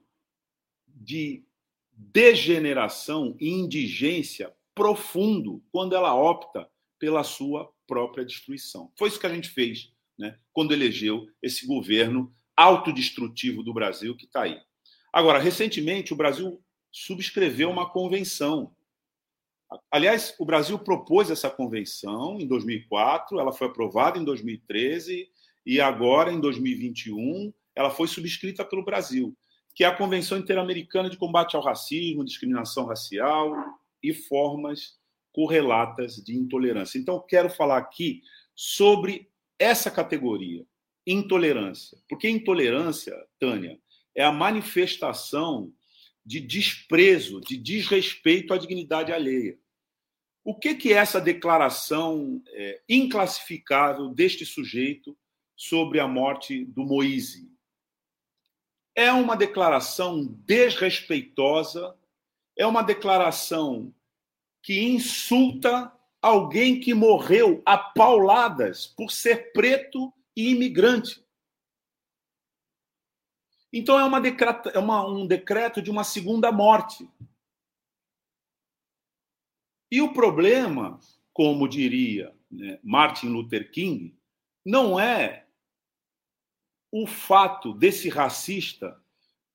[0.88, 1.46] de
[1.91, 6.67] degeneração e indigência profundo quando ela opta
[6.98, 8.91] pela sua própria destruição.
[8.98, 14.26] Foi isso que a gente fez né, quando elegeu esse governo autodestrutivo do Brasil que
[14.26, 14.60] está aí.
[15.13, 16.60] Agora, recentemente, o Brasil
[16.91, 18.76] subscreveu uma convenção.
[19.91, 25.30] Aliás, o Brasil propôs essa convenção em 2004, ela foi aprovada em 2013
[25.65, 29.36] e agora, em 2021, ela foi subscrita pelo Brasil,
[29.76, 33.56] que é a Convenção Interamericana de Combate ao Racismo, Discriminação Racial
[34.02, 34.97] e Formas
[35.32, 36.99] correlatas de intolerância.
[36.99, 38.21] Então, quero falar aqui
[38.56, 40.63] sobre essa categoria,
[41.08, 41.97] intolerância.
[42.08, 43.80] Porque intolerância, Tânia,
[44.15, 45.73] é a manifestação
[46.26, 49.58] de desprezo, de desrespeito à dignidade alheia.
[50.43, 55.17] O que, que é essa declaração é, inclassificável deste sujeito
[55.56, 57.49] sobre a morte do Moise?
[58.95, 61.95] É uma declaração desrespeitosa,
[62.58, 63.93] é uma declaração
[64.62, 71.23] que insulta alguém que morreu a pauladas por ser preto e imigrante.
[73.73, 77.09] Então é, uma decreto, é uma, um decreto de uma segunda morte.
[79.91, 80.99] E o problema,
[81.33, 84.15] como diria né, Martin Luther King,
[84.63, 85.47] não é
[86.91, 89.01] o fato desse racista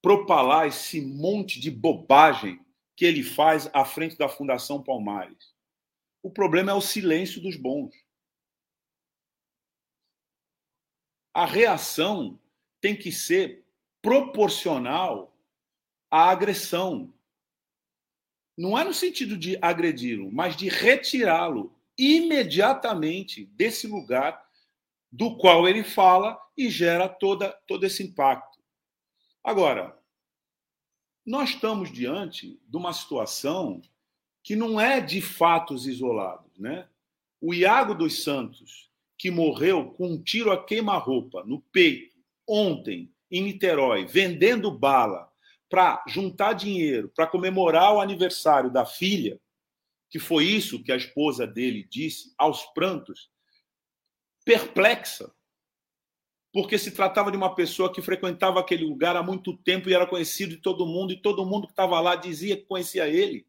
[0.02, 2.60] propalar esse monte de bobagem
[2.96, 5.54] que ele faz à frente da Fundação Palmares.
[6.20, 7.94] O problema é o silêncio dos bons.
[11.32, 12.40] A reação
[12.80, 13.67] tem que ser
[14.02, 15.36] proporcional
[16.10, 17.12] à agressão.
[18.56, 24.46] Não é no sentido de agredi-lo, mas de retirá-lo imediatamente desse lugar
[25.10, 28.58] do qual ele fala e gera toda, todo esse impacto.
[29.42, 29.96] Agora,
[31.24, 33.82] nós estamos diante de uma situação
[34.42, 36.58] que não é de fatos isolados.
[36.58, 36.88] Né?
[37.40, 43.42] O Iago dos Santos, que morreu com um tiro a queima-roupa no peito ontem, em
[43.42, 45.28] Niterói, vendendo bala
[45.68, 49.40] para juntar dinheiro para comemorar o aniversário da filha,
[50.10, 53.30] que foi isso que a esposa dele disse aos prantos,
[54.44, 55.30] perplexa,
[56.52, 60.06] porque se tratava de uma pessoa que frequentava aquele lugar há muito tempo e era
[60.06, 63.46] conhecido de todo mundo, e todo mundo que estava lá dizia que conhecia ele.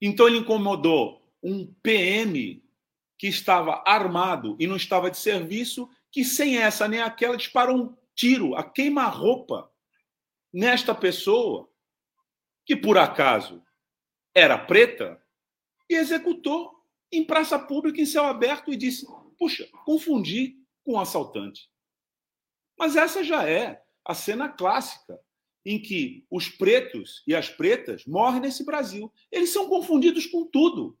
[0.00, 2.64] Então ele incomodou um PM
[3.18, 7.96] que estava armado e não estava de serviço que sem essa nem aquela disparou um
[8.14, 9.70] tiro, a queima-roupa
[10.52, 11.70] nesta pessoa,
[12.66, 13.62] que por acaso
[14.34, 15.22] era preta,
[15.88, 16.72] e executou
[17.10, 19.06] em praça pública, em céu aberto, e disse:
[19.38, 21.68] Puxa, confundi com um assaltante.
[22.78, 25.20] Mas essa já é a cena clássica
[25.64, 29.12] em que os pretos e as pretas morrem nesse Brasil.
[29.30, 30.98] Eles são confundidos com tudo.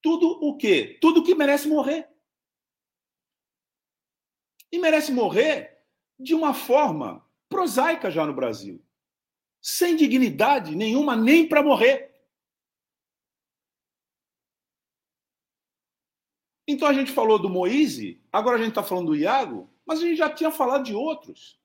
[0.00, 0.96] Tudo o quê?
[1.00, 2.08] Tudo que merece morrer
[4.70, 5.78] e merece morrer
[6.18, 8.84] de uma forma prosaica já no Brasil,
[9.60, 12.08] sem dignidade nenhuma, nem para morrer.
[16.66, 20.02] Então a gente falou do Moise, agora a gente está falando do Iago, mas a
[20.02, 21.58] gente já tinha falado de outros.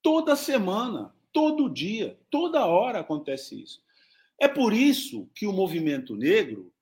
[0.00, 3.82] Toda semana, todo dia, toda hora acontece isso.
[4.38, 6.72] É por isso que o movimento negro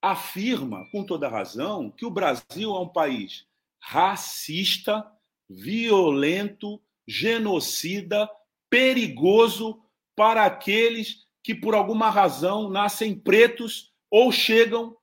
[0.00, 3.47] afirma, com toda razão, que o Brasil é um país
[3.80, 5.04] racista,
[5.48, 8.28] violento, genocida,
[8.68, 9.82] perigoso
[10.14, 14.96] para aqueles que, por alguma razão, nascem pretos ou chegam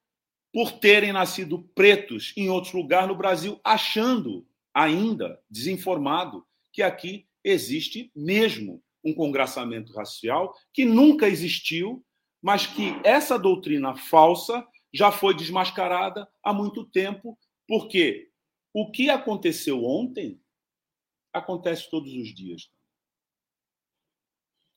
[0.53, 8.11] por terem nascido pretos em outro lugar no Brasil, achando ainda desinformado que aqui existe
[8.15, 12.03] mesmo um congraçamento racial que nunca existiu,
[12.41, 18.29] mas que essa doutrina falsa já foi desmascarada há muito tempo, porque
[18.77, 20.37] o que aconteceu ontem
[21.31, 22.69] acontece todos os dias.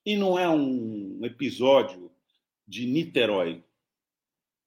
[0.07, 2.09] E não é um episódio
[2.65, 3.65] de Niterói.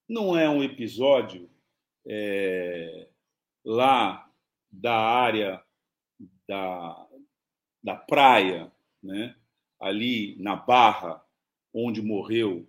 [0.06, 1.50] Não é um episódio
[2.06, 3.08] é,
[3.64, 4.30] lá
[4.70, 5.64] da área
[6.46, 7.08] da,
[7.82, 8.70] da praia,
[9.02, 9.34] né?
[9.80, 11.26] ali na Barra,
[11.74, 12.68] onde morreu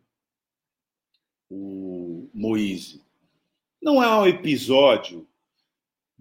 [1.50, 3.04] o Moise.
[3.82, 5.28] Não é um episódio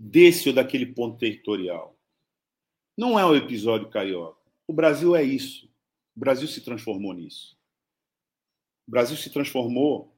[0.03, 1.95] desse ou daquele ponto territorial.
[2.97, 4.41] Não é um episódio carioca.
[4.65, 5.69] O Brasil é isso.
[6.15, 7.55] O Brasil se transformou nisso.
[8.87, 10.11] O Brasil se transformou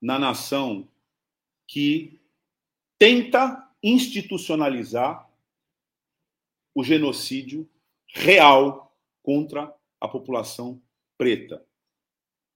[0.00, 0.88] na nação
[1.66, 2.20] que
[2.98, 5.28] tenta institucionalizar
[6.72, 7.68] o genocídio
[8.06, 10.80] real contra a população
[11.18, 11.66] preta.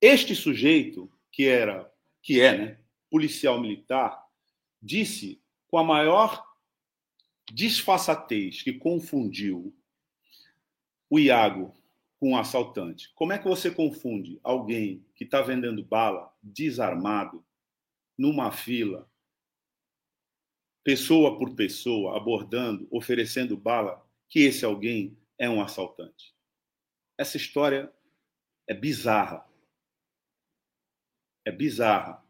[0.01, 2.81] Este sujeito, que era, que é, né,
[3.11, 4.25] policial militar,
[4.81, 6.50] disse com a maior
[7.53, 9.75] disfarçatez que confundiu
[11.09, 11.75] o Iago
[12.19, 13.13] com um assaltante.
[13.15, 17.45] Como é que você confunde alguém que está vendendo bala desarmado
[18.17, 19.11] numa fila,
[20.85, 26.35] pessoa por pessoa, abordando, oferecendo bala, que esse alguém é um assaltante?
[27.19, 27.93] Essa história
[28.67, 29.49] é bizarra.
[31.45, 32.23] É bizarra,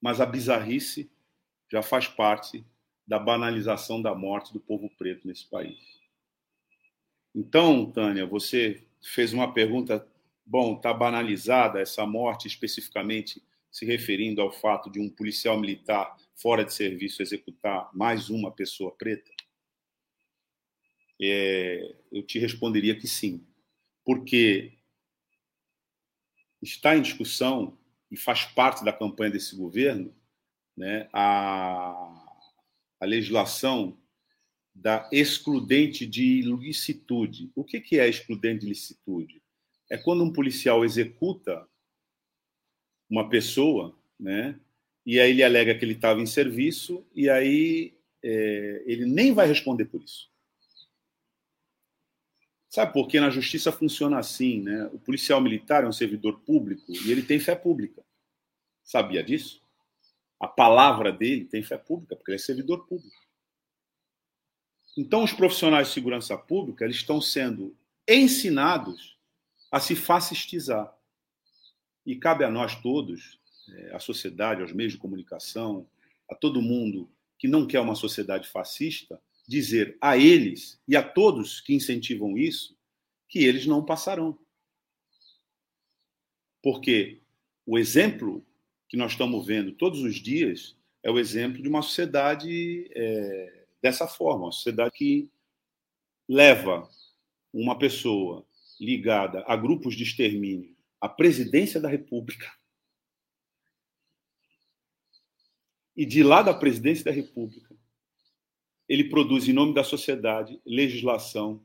[0.00, 1.10] mas a bizarrice
[1.68, 2.64] já faz parte
[3.06, 5.78] da banalização da morte do povo preto nesse país.
[7.34, 10.06] Então, Tânia, você fez uma pergunta,
[10.44, 16.64] bom, está banalizada essa morte especificamente se referindo ao fato de um policial militar fora
[16.64, 19.30] de serviço executar mais uma pessoa preta?
[21.20, 23.46] É, eu te responderia que sim,
[24.04, 24.72] porque
[26.62, 27.78] está em discussão
[28.10, 30.14] e faz parte da campanha desse governo
[30.76, 32.25] né, a
[33.06, 33.96] a legislação
[34.74, 37.50] da excludente de ilicitude.
[37.54, 39.40] O que, que é excludente de ilicitude?
[39.88, 41.66] É quando um policial executa
[43.08, 44.58] uma pessoa, né?
[45.06, 49.46] E aí ele alega que ele estava em serviço e aí é, ele nem vai
[49.46, 50.28] responder por isso.
[52.68, 54.90] Sabe por que na justiça funciona assim, né?
[54.92, 58.04] O policial militar é um servidor público e ele tem fé pública.
[58.82, 59.64] Sabia disso?
[60.38, 63.16] A palavra dele tem fé pública, porque ele é servidor público.
[64.96, 67.76] Então, os profissionais de segurança pública eles estão sendo
[68.08, 69.18] ensinados
[69.70, 70.94] a se fascistizar.
[72.04, 75.86] E cabe a nós todos, é, à sociedade, aos meios de comunicação,
[76.30, 81.60] a todo mundo que não quer uma sociedade fascista, dizer a eles e a todos
[81.60, 82.76] que incentivam isso
[83.28, 84.38] que eles não passarão.
[86.62, 87.20] Porque
[87.66, 88.44] o exemplo
[88.88, 94.06] que nós estamos vendo todos os dias é o exemplo de uma sociedade é, dessa
[94.06, 95.30] forma, uma sociedade que
[96.28, 96.88] leva
[97.52, 98.46] uma pessoa
[98.80, 102.52] ligada a grupos de extermínio à presidência da República
[105.96, 107.74] e de lá da presidência da República
[108.88, 111.62] ele produz em nome da sociedade legislação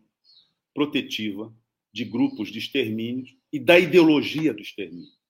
[0.74, 1.54] protetiva
[1.92, 5.21] de grupos de extermínio e da ideologia do extermínio.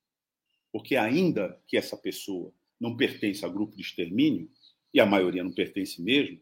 [0.71, 4.49] Porque ainda que essa pessoa não pertence a grupo de extermínio,
[4.93, 6.39] e a maioria não pertence mesmo,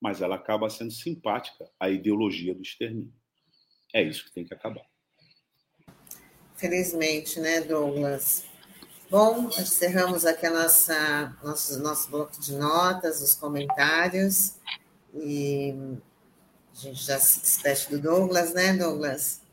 [0.00, 3.12] mas ela acaba sendo simpática à ideologia do extermínio.
[3.92, 4.84] É isso que tem que acabar.
[6.56, 8.44] Felizmente, né, Douglas?
[9.10, 14.56] Bom, encerramos aqui a nossa, nosso, nosso bloco de notas, os comentários.
[15.14, 15.74] E
[16.72, 19.43] a gente já se despede do Douglas, né, Douglas?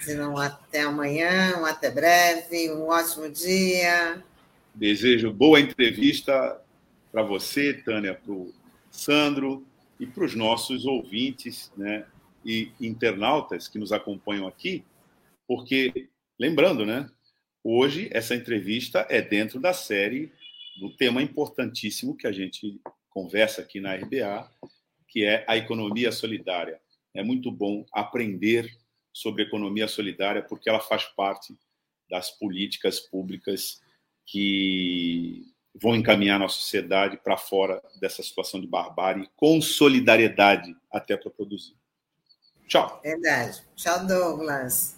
[0.00, 4.24] Dizendo um até amanhã, um até breve, um ótimo dia.
[4.74, 6.58] Desejo boa entrevista
[7.12, 8.50] para você, Tânia, para o
[8.90, 9.62] Sandro
[9.98, 12.06] e para os nossos ouvintes né,
[12.42, 14.82] e internautas que nos acompanham aqui,
[15.46, 16.08] porque,
[16.38, 17.06] lembrando, né,
[17.62, 20.32] hoje essa entrevista é dentro da série
[20.80, 24.50] do tema importantíssimo que a gente conversa aqui na RBA,
[25.06, 26.80] que é a economia solidária.
[27.12, 28.79] É muito bom aprender
[29.12, 31.56] sobre economia solidária, porque ela faz parte
[32.08, 33.80] das políticas públicas
[34.26, 35.44] que
[35.74, 41.74] vão encaminhar nossa sociedade para fora dessa situação de barbárie, com solidariedade até para produzir.
[42.66, 43.00] Tchau.
[43.02, 43.62] Verdade.
[43.74, 44.96] Tchau, Douglas.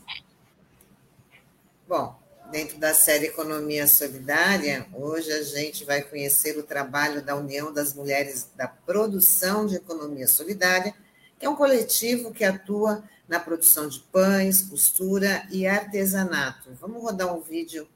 [1.86, 2.18] Bom,
[2.50, 7.94] dentro da série Economia Solidária, hoje a gente vai conhecer o trabalho da União das
[7.94, 10.94] Mulheres da Produção de Economia Solidária,
[11.38, 16.68] que é um coletivo que atua na produção de pães, costura e artesanato.
[16.78, 17.88] Vamos rodar um vídeo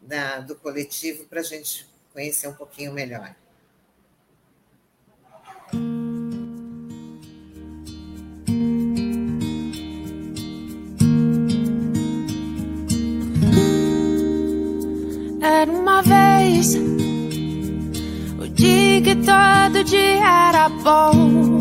[0.00, 3.34] da, do coletivo para a gente conhecer um pouquinho melhor.
[15.42, 16.76] Era uma vez
[18.38, 21.51] o dia que todo dia era bom.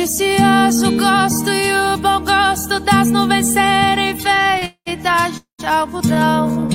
[0.00, 6.68] Delicioso gosto e o bom gosto das nuvens serem feitas de algodão.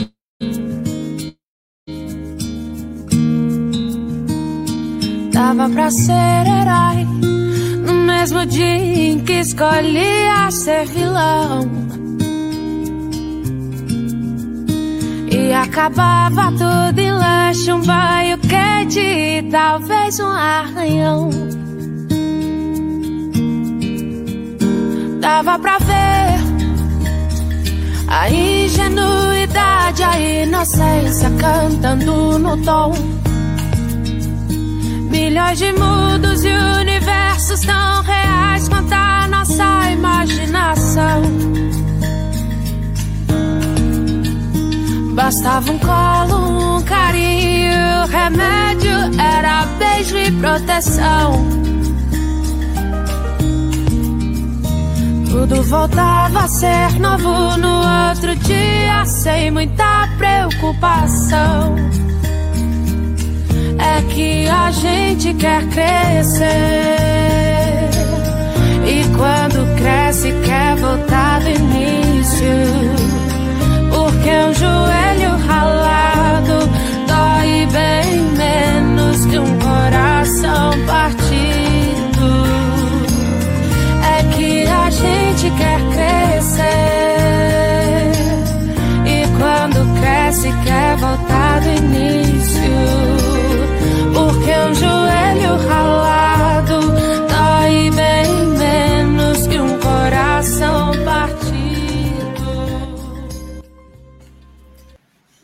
[5.33, 7.03] Dava pra ser herói
[7.83, 11.67] no mesmo dia em que escolhia ser vilão.
[15.31, 21.64] E acabava tudo em lanche, um banho quente e talvez um arranhão.
[25.25, 26.37] Dava pra ver
[28.07, 32.93] a ingenuidade, a inocência cantando no tom.
[35.09, 41.23] Milhões de mundos e universos tão reais quanto a nossa imaginação.
[45.15, 51.65] Bastava um colo, um carinho, remédio era beijo e proteção.
[55.35, 61.75] Tudo voltava a ser novo no outro dia, sem muita preocupação.
[63.77, 66.45] É que a gente quer crescer.
[68.87, 72.47] E quando cresce, quer voltar do início.
[73.91, 75.04] Porque um joelho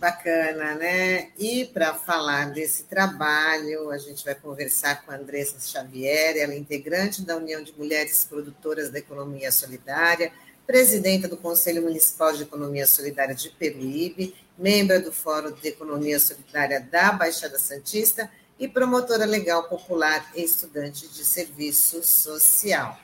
[0.01, 1.29] Bacana, né?
[1.37, 6.57] E para falar desse trabalho, a gente vai conversar com a Andressa Xavier, ela é
[6.57, 10.33] integrante da União de Mulheres Produtoras da Economia Solidária,
[10.65, 16.81] presidenta do Conselho Municipal de Economia Solidária de Peruíbe, membro do Fórum de Economia Solidária
[16.81, 18.27] da Baixada Santista
[18.57, 22.97] e promotora legal popular e estudante de serviço social.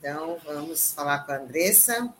[0.00, 2.12] Então, vamos falar com a Andressa.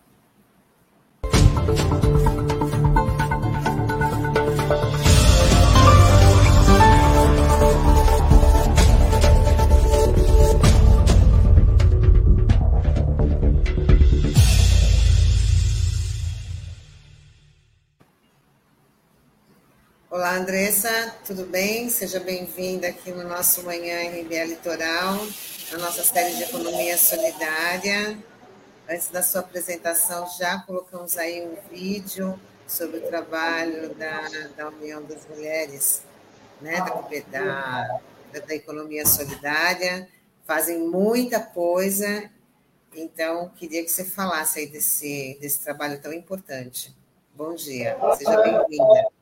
[20.20, 21.88] Olá, Andressa, tudo bem?
[21.88, 25.16] Seja bem-vinda aqui no nosso Manhã RBA Litoral,
[25.72, 28.18] na nossa série de Economia Solidária.
[28.86, 35.02] Antes da sua apresentação, já colocamos aí um vídeo sobre o trabalho da, da União
[35.04, 36.02] das Mulheres,
[36.60, 36.76] né,
[37.32, 38.00] da,
[38.34, 40.06] da, da Economia Solidária.
[40.44, 42.30] Fazem muita coisa,
[42.94, 46.94] então queria que você falasse aí desse, desse trabalho tão importante.
[47.34, 49.19] Bom dia, seja bem-vinda.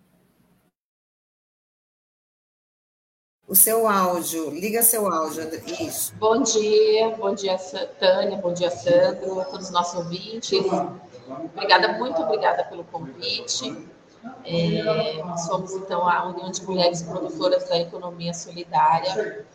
[3.48, 5.48] O seu áudio, liga seu áudio,
[5.80, 6.14] isso.
[6.16, 7.56] Bom dia, bom dia
[7.98, 10.60] Tânia, bom dia Sandro, todos os nossos ouvintes.
[11.54, 13.88] Obrigada, muito obrigada pelo convite.
[14.44, 14.82] É,
[15.46, 19.46] somos então a União de Mulheres Produtoras da Economia Solidária.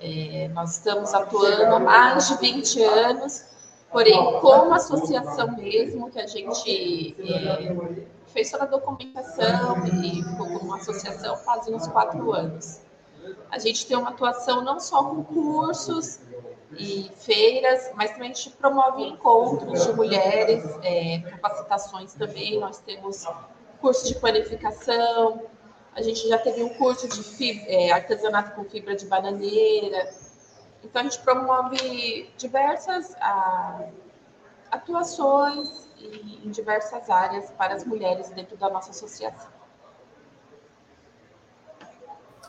[0.00, 3.44] É, nós estamos atuando há mais de 20 anos,
[3.90, 7.74] porém como associação mesmo, que a gente é,
[8.28, 12.80] fez toda a documentação e ficou como associação faz uns quatro anos.
[13.50, 16.20] A gente tem uma atuação não só com cursos
[16.76, 22.58] e feiras, mas também a gente promove encontros de mulheres, é, capacitações também.
[22.58, 23.26] Nós temos
[23.80, 25.42] curso de panificação,
[25.94, 30.08] a gente já teve um curso de fibra, é, artesanato com fibra de bananeira.
[30.82, 33.88] Então, a gente promove diversas a,
[34.70, 39.61] atuações em diversas áreas para as mulheres dentro da nossa associação.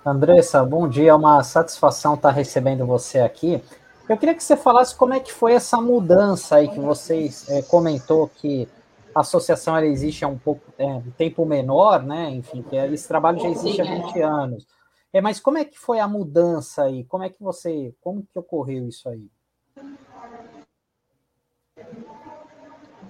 [0.06, 3.64] Andressa, bom dia, é uma satisfação estar recebendo você aqui.
[4.10, 7.62] Eu queria que você falasse como é que foi essa mudança aí que vocês é,
[7.62, 8.68] comentou que
[9.16, 12.30] a associação ela existe há um pouco é, um tempo menor, né?
[12.32, 14.68] Enfim, que esse trabalho já existe há 20 anos.
[15.14, 17.06] É, mas como é que foi a mudança aí?
[17.06, 19.26] Como é que você, como que ocorreu isso aí?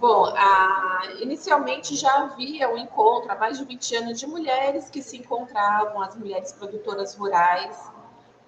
[0.03, 5.01] Bom, a, inicialmente já havia um encontro há mais de 20 anos de mulheres que
[5.01, 7.89] se encontravam, as mulheres produtoras rurais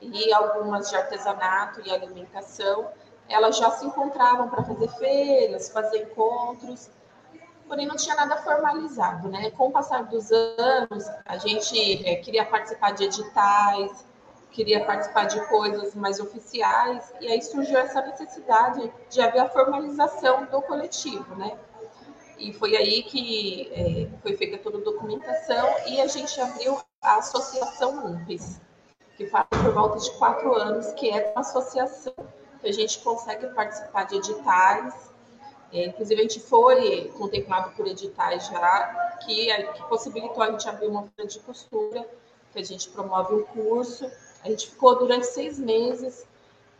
[0.01, 2.89] e algumas de artesanato e alimentação.
[3.29, 6.89] Elas já se encontravam para fazer feiras, fazer encontros,
[7.69, 9.49] porém não tinha nada formalizado, né?
[9.51, 14.05] Com o passar dos anos, a gente é, queria participar de editais,
[14.55, 20.45] queria participar de coisas mais oficiais, e aí surgiu essa necessidade de haver a formalização
[20.45, 21.57] do coletivo, né?
[22.37, 27.17] E foi aí que é, foi feita toda a documentação e a gente abriu a
[27.17, 28.61] Associação UMPES,
[29.17, 32.13] que faz por volta de quatro anos, que é uma associação
[32.61, 35.11] que a gente consegue participar de editais.
[35.73, 40.87] É, inclusive, a gente foi contemplado por editais já, que, que possibilitou a gente abrir
[40.87, 42.07] uma feira de costura,
[42.53, 44.09] que a gente promove um curso
[44.45, 46.25] a gente ficou durante seis meses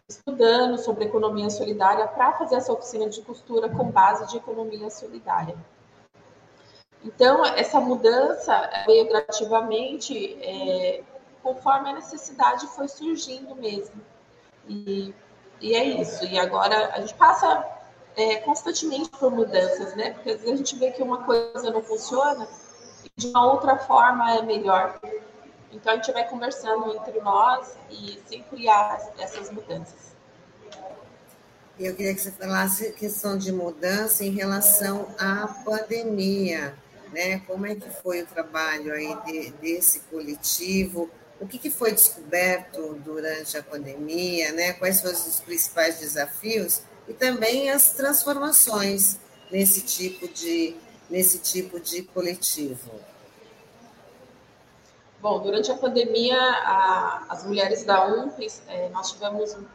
[0.08, 5.58] estudando sobre economia solidária para fazer essa oficina de costura com base de economia solidária.
[7.04, 11.04] Então, essa mudança veio gradativamente é,
[11.42, 14.00] conforme a necessidade foi surgindo mesmo.
[14.68, 15.14] E,
[15.60, 16.24] e é isso.
[16.26, 17.66] E agora a gente passa
[18.16, 20.12] é, constantemente por mudanças, né?
[20.12, 22.48] Porque às vezes a gente vê que uma coisa não funciona
[23.04, 25.00] e de uma outra forma é melhor.
[25.76, 30.16] Então, a gente vai conversando entre nós e sempre há essas mudanças.
[31.78, 36.74] Eu queria que você falasse questão de mudança em relação à pandemia,
[37.12, 37.40] né?
[37.40, 41.10] Como é que foi o trabalho aí de, desse coletivo?
[41.42, 44.72] O que, que foi descoberto durante a pandemia, né?
[44.72, 49.18] Quais foram os principais desafios e também as transformações
[49.52, 50.78] nesse tipo de
[51.10, 52.90] nesse tipo de coletivo?
[55.26, 59.66] Bom, durante a pandemia, a, as mulheres da UMPES, é, nós tivemos um,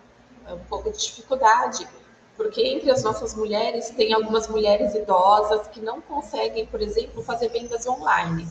[0.54, 1.88] um, pouco de dificuldade,
[2.36, 7.48] porque entre as nossas mulheres, tem algumas mulheres idosas que não conseguem, por exemplo, fazer
[7.48, 8.48] vendas online.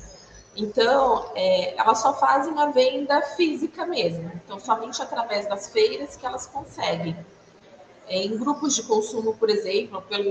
[0.58, 4.30] Então, é, elas só fazem a venda física mesmo.
[4.43, 7.16] Então, somente através das feiras que elas conseguem.
[8.10, 10.28] É, em grupos de consumo, por exemplo, pelo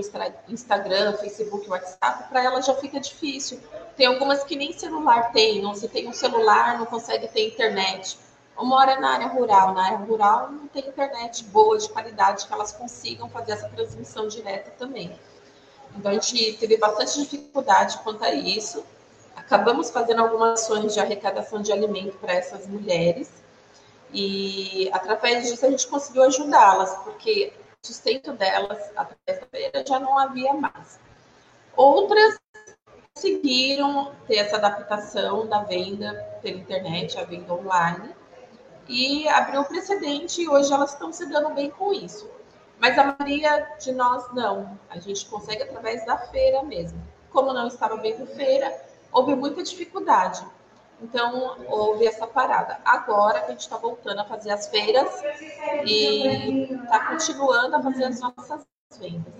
[0.49, 3.57] Instagram, Facebook, WhatsApp, para ela já fica difícil.
[3.95, 8.19] Tem algumas que nem celular tem, ou se tem um celular, não consegue ter internet.
[8.57, 9.73] Ou mora na área rural.
[9.73, 14.27] Na área rural não tem internet boa, de qualidade, que elas consigam fazer essa transmissão
[14.27, 15.17] direta também.
[15.95, 18.83] Então, a gente teve bastante dificuldade quanto a isso.
[19.37, 23.31] Acabamos fazendo algumas ações de arrecadação de alimento para essas mulheres.
[24.13, 27.53] E através disso a gente conseguiu ajudá-las, porque
[27.85, 29.05] sustento delas da
[29.51, 30.99] feira já não havia mais.
[31.75, 32.37] Outras
[33.13, 38.15] conseguiram ter essa adaptação da venda pela internet, a venda online,
[38.87, 42.29] e abriu precedente e hoje elas estão se dando bem com isso.
[42.79, 44.79] Mas a maioria de nós não.
[44.89, 46.99] A gente consegue através da feira mesmo.
[47.29, 48.73] Como não estava vendo feira,
[49.11, 50.45] houve muita dificuldade.
[51.01, 52.79] Então, houve essa parada.
[52.83, 55.09] Agora que a gente está voltando a fazer as feiras
[55.85, 58.65] e está continuando a fazer as nossas
[58.97, 59.33] vendas.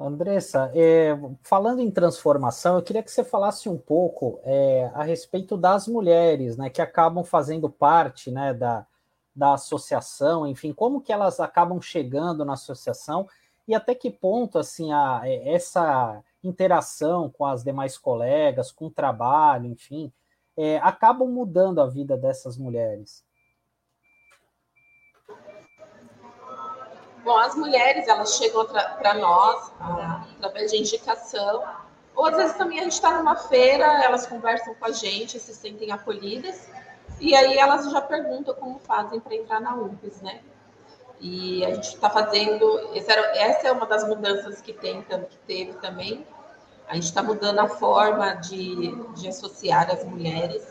[0.00, 5.56] Andressa, é, falando em transformação, eu queria que você falasse um pouco é, a respeito
[5.56, 8.86] das mulheres, né, que acabam fazendo parte, né, da,
[9.34, 13.28] da associação, enfim, como que elas acabam chegando na associação
[13.66, 19.66] e até que ponto, assim, a, essa interação com as demais colegas, com o trabalho,
[19.66, 20.12] enfim,
[20.56, 23.24] é, acabam mudando a vida dessas mulheres?
[27.24, 29.72] Bom, as mulheres elas chegam para nós
[30.36, 31.62] através de indicação,
[32.14, 35.54] ou às vezes também a gente está numa feira, elas conversam com a gente, se
[35.54, 36.68] sentem acolhidas,
[37.20, 40.40] e aí elas já perguntam como fazem para entrar na UFES, né?
[41.20, 42.90] E a gente está fazendo.
[42.94, 46.26] Essa é uma das mudanças que, tem, que teve também.
[46.88, 50.64] A gente está mudando a forma de, de associar as mulheres.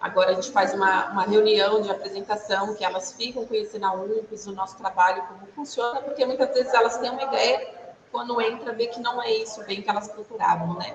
[0.00, 4.46] Agora a gente faz uma, uma reunião de apresentação que elas ficam conhecendo a UNPS,
[4.46, 7.74] o nosso trabalho, como funciona, porque muitas vezes elas têm uma ideia,
[8.12, 10.94] quando entra, vê que não é isso bem que elas procuravam, né?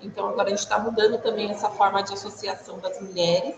[0.00, 3.56] Então agora a gente está mudando também essa forma de associação das mulheres.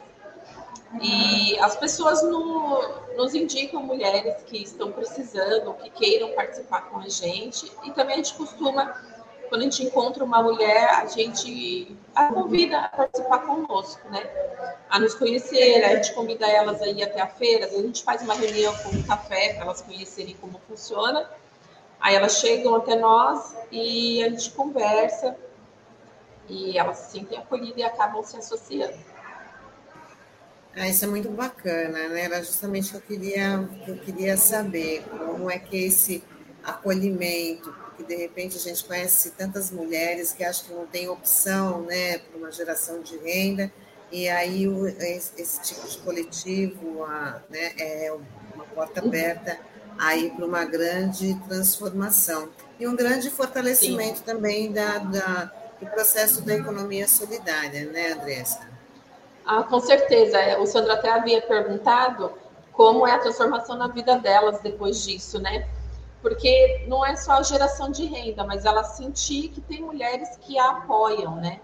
[1.00, 2.82] E as pessoas no,
[3.16, 7.70] nos indicam mulheres que estão precisando, que queiram participar com a gente.
[7.84, 8.86] E também a gente costuma,
[9.48, 14.28] quando a gente encontra uma mulher, a gente a convida a participar conosco, né?
[14.90, 18.22] A nos conhecer, a gente convida elas a ir até a feira, a gente faz
[18.22, 21.30] uma reunião com um café para elas conhecerem como funciona.
[22.00, 25.36] Aí elas chegam até nós e a gente conversa
[26.48, 28.98] e elas se sentem acolhidas e acabam se associando.
[30.76, 32.22] Ah, isso é muito bacana, né?
[32.22, 36.22] Era justamente o que eu queria, que eu queria saber, como é que é esse
[36.62, 41.82] acolhimento, porque de repente a gente conhece tantas mulheres que acham que não tem opção,
[41.82, 43.72] né, para uma geração de renda,
[44.12, 48.12] e aí o, esse, esse, tipo de coletivo a, né, é
[48.54, 49.58] uma porta aberta
[49.98, 54.24] aí para uma grande transformação e um grande fortalecimento Sim.
[54.24, 58.69] também da, da, do processo da economia solidária, né, Andressa?
[59.52, 60.38] Ah, com certeza.
[60.38, 62.32] É, o Sandro até havia perguntado
[62.72, 65.68] como é a transformação na vida delas depois disso, né?
[66.22, 70.56] Porque não é só a geração de renda, mas ela sentir que tem mulheres que
[70.56, 71.60] a apoiam, né?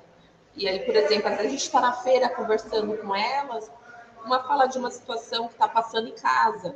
[0.56, 3.70] E aí, por exemplo, a gente está na feira conversando com elas,
[4.24, 6.74] uma fala de uma situação que está passando em casa.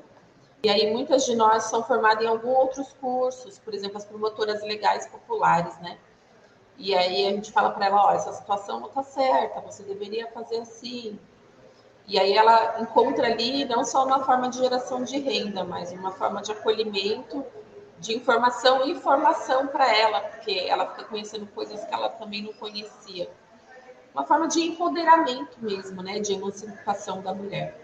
[0.63, 4.63] E aí muitas de nós são formadas em alguns outros cursos, por exemplo, as promotoras
[4.63, 5.99] legais populares, né?
[6.83, 10.27] E aí a gente fala para ela, ó, essa situação não está certa, você deveria
[10.29, 11.19] fazer assim.
[12.07, 16.11] E aí ela encontra ali não só uma forma de geração de renda, mas uma
[16.13, 17.45] forma de acolhimento,
[17.99, 22.55] de informação e informação para ela, porque ela fica conhecendo coisas que ela também não
[22.55, 23.31] conhecia.
[24.15, 27.79] Uma forma de empoderamento mesmo, né, de emancipação da mulher.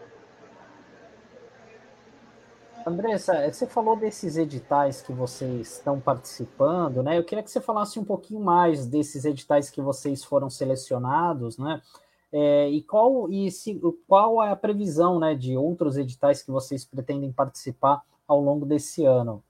[2.87, 7.19] Andressa, você falou desses editais que vocês estão participando, né?
[7.19, 11.83] Eu queria que você falasse um pouquinho mais desses editais que vocês foram selecionados, né?
[12.31, 16.85] É, e qual e se, qual é a previsão né, de outros editais que vocês
[16.85, 19.43] pretendem participar ao longo desse ano?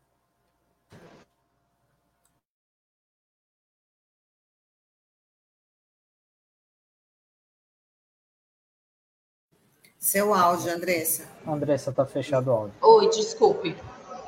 [10.07, 11.29] Seu áudio, Andressa.
[11.45, 12.75] Andressa, está fechado o áudio.
[12.81, 13.77] Oi, desculpe.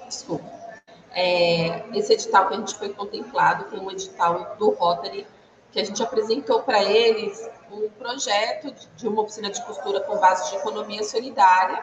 [0.09, 0.45] Desculpe.
[1.13, 5.25] É, esse edital que a gente foi contemplado foi um edital do Rotary,
[5.71, 10.51] que a gente apresentou para eles um projeto de uma oficina de costura com base
[10.51, 11.81] de economia solidária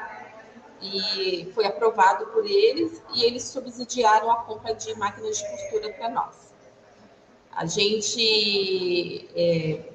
[0.82, 6.10] e foi aprovado por eles e eles subsidiaram a compra de máquinas de costura para
[6.10, 6.54] nós.
[7.50, 9.95] A gente é,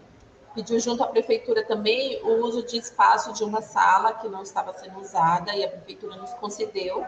[0.54, 4.72] pediu junto à prefeitura também o uso de espaço de uma sala que não estava
[4.74, 7.06] sendo usada e a prefeitura nos concedeu.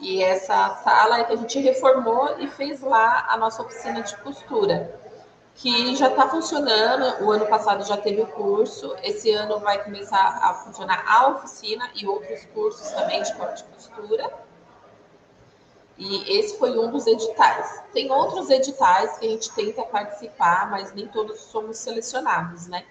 [0.00, 4.16] E essa sala é que a gente reformou e fez lá a nossa oficina de
[4.18, 5.00] costura,
[5.54, 7.24] que já está funcionando.
[7.24, 11.90] O ano passado já teve o curso, esse ano vai começar a funcionar a oficina
[11.94, 14.47] e outros cursos também de corte de costura.
[15.98, 17.82] E esse foi um dos editais.
[17.92, 22.86] Tem outros editais que a gente tenta participar, mas nem todos somos selecionados, né?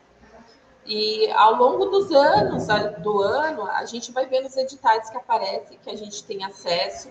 [0.86, 2.68] E ao longo dos anos,
[3.02, 7.10] do ano, a gente vai vendo os editais que aparecem, que a gente tem acesso.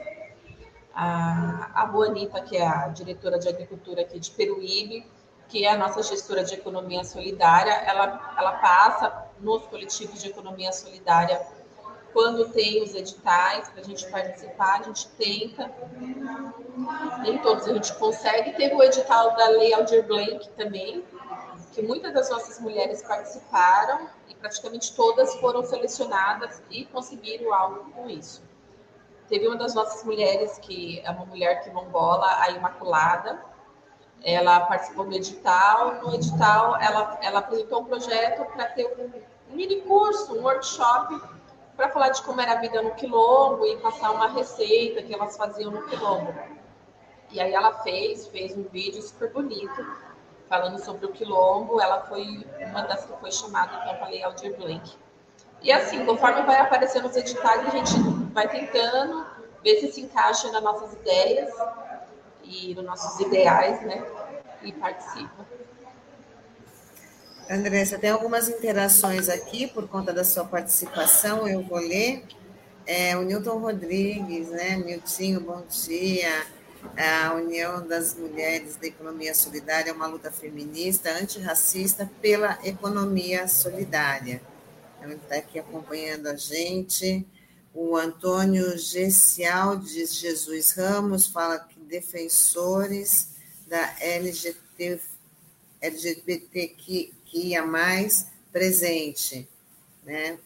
[0.94, 5.06] A, a Juanita, que é a diretora de agricultura aqui de Peruíbe,
[5.48, 10.72] que é a nossa gestora de economia solidária, ela, ela passa nos coletivos de economia
[10.72, 11.40] solidária
[12.12, 15.70] quando tem os editais para a gente participar, a gente tenta.
[17.22, 18.52] Nem todos a gente consegue.
[18.52, 21.04] Teve o edital da Lei Aldir Blanc também,
[21.72, 28.08] que muitas das nossas mulheres participaram e praticamente todas foram selecionadas e conseguiram algo com
[28.08, 28.42] isso.
[29.28, 33.44] Teve uma das nossas mulheres, que é uma mulher quilombola, a Imaculada,
[34.22, 36.02] ela participou do edital.
[36.02, 41.35] No edital, ela, ela apresentou um projeto para ter um mini curso, um workshop
[41.76, 45.36] para falar de como era a vida no quilombo e passar uma receita que elas
[45.36, 46.34] faziam no quilombo.
[47.30, 49.86] E aí ela fez, fez um vídeo super bonito
[50.48, 51.80] falando sobre o quilombo.
[51.80, 54.96] Ela foi uma das que foi chamada então para ler Aldir Blanc.
[55.60, 57.92] E assim, conforme vai aparecendo os editais, a gente
[58.32, 59.26] vai tentando
[59.62, 61.52] ver se se encaixa nas nossas ideias
[62.42, 64.06] e nos nossos ideais, né?
[64.62, 65.46] E participa.
[67.48, 72.24] Andressa, tem algumas interações aqui por conta da sua participação, eu vou ler.
[72.84, 74.76] É, o Newton Rodrigues, né?
[74.76, 76.44] Miltinho, bom dia.
[76.96, 84.42] A União das Mulheres da Economia Solidária é uma luta feminista, antirracista pela economia solidária.
[84.98, 87.24] Então, ele está aqui acompanhando a gente.
[87.72, 93.36] O Antônio Gessial de Jesus Ramos fala que defensores
[93.68, 95.00] da LGBT,
[95.80, 99.48] LGBTQ que ia mais presente,
[100.04, 100.38] né?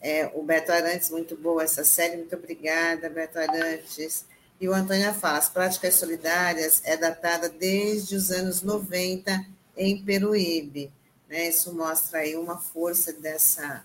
[0.00, 4.24] É, o Beto Arantes, muito boa essa série, muito obrigada, Beto Arantes.
[4.60, 9.44] E o Antônio fala, as práticas solidárias é datada desde os anos 90
[9.76, 10.92] em Peruíbe.
[11.28, 11.48] Né?
[11.48, 13.84] Isso mostra aí uma força dessa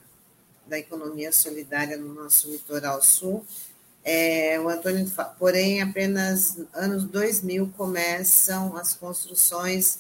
[0.66, 3.46] da economia solidária no nosso litoral sul.
[4.04, 10.00] É, o Antônio, porém, apenas anos 2000 começam as construções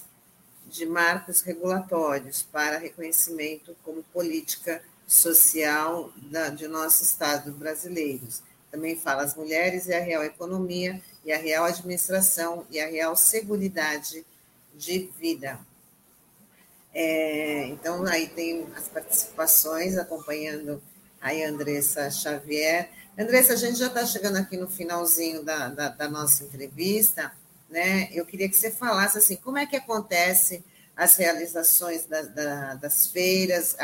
[0.73, 8.41] de marcos regulatórios para reconhecimento como política social da, de nosso Estado brasileiros.
[8.71, 13.15] Também fala as mulheres e a real economia, e a real administração e a real
[13.15, 14.25] seguridade
[14.73, 15.59] de vida.
[16.91, 20.81] É, então, aí tem as participações acompanhando
[21.21, 22.89] a Andressa Xavier.
[23.17, 27.31] Andressa, a gente já está chegando aqui no finalzinho da, da, da nossa entrevista
[27.73, 28.07] né?
[28.11, 30.63] Eu queria que você falasse assim, como é que acontece
[30.95, 33.75] as realizações da, da, das feiras?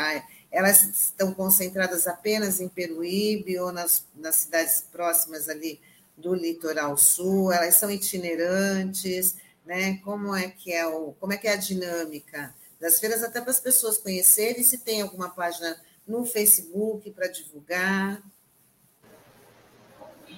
[0.48, 5.80] Elas estão concentradas apenas em Peruíbe ou nas, nas cidades próximas ali
[6.16, 7.52] do litoral sul?
[7.52, 9.34] Elas são itinerantes,
[9.66, 9.96] né?
[10.04, 13.50] Como é que é o, como é que é a dinâmica das feiras até para
[13.50, 14.62] as pessoas conhecerem?
[14.62, 15.76] Se tem alguma página
[16.06, 18.22] no Facebook para divulgar?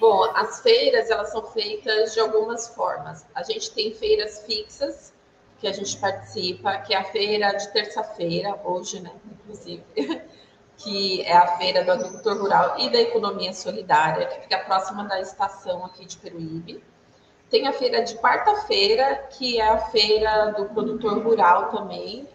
[0.03, 3.25] Bom, as feiras elas são feitas de algumas formas.
[3.33, 5.13] A gente tem feiras fixas
[5.59, 9.81] que a gente participa, que é a feira de terça-feira, hoje, né, inclusive,
[10.75, 15.21] que é a feira do agricultor rural e da economia solidária, que fica próxima da
[15.21, 16.83] estação aqui de Peruíbe.
[17.49, 22.27] Tem a feira de quarta-feira, que é a feira do produtor rural também,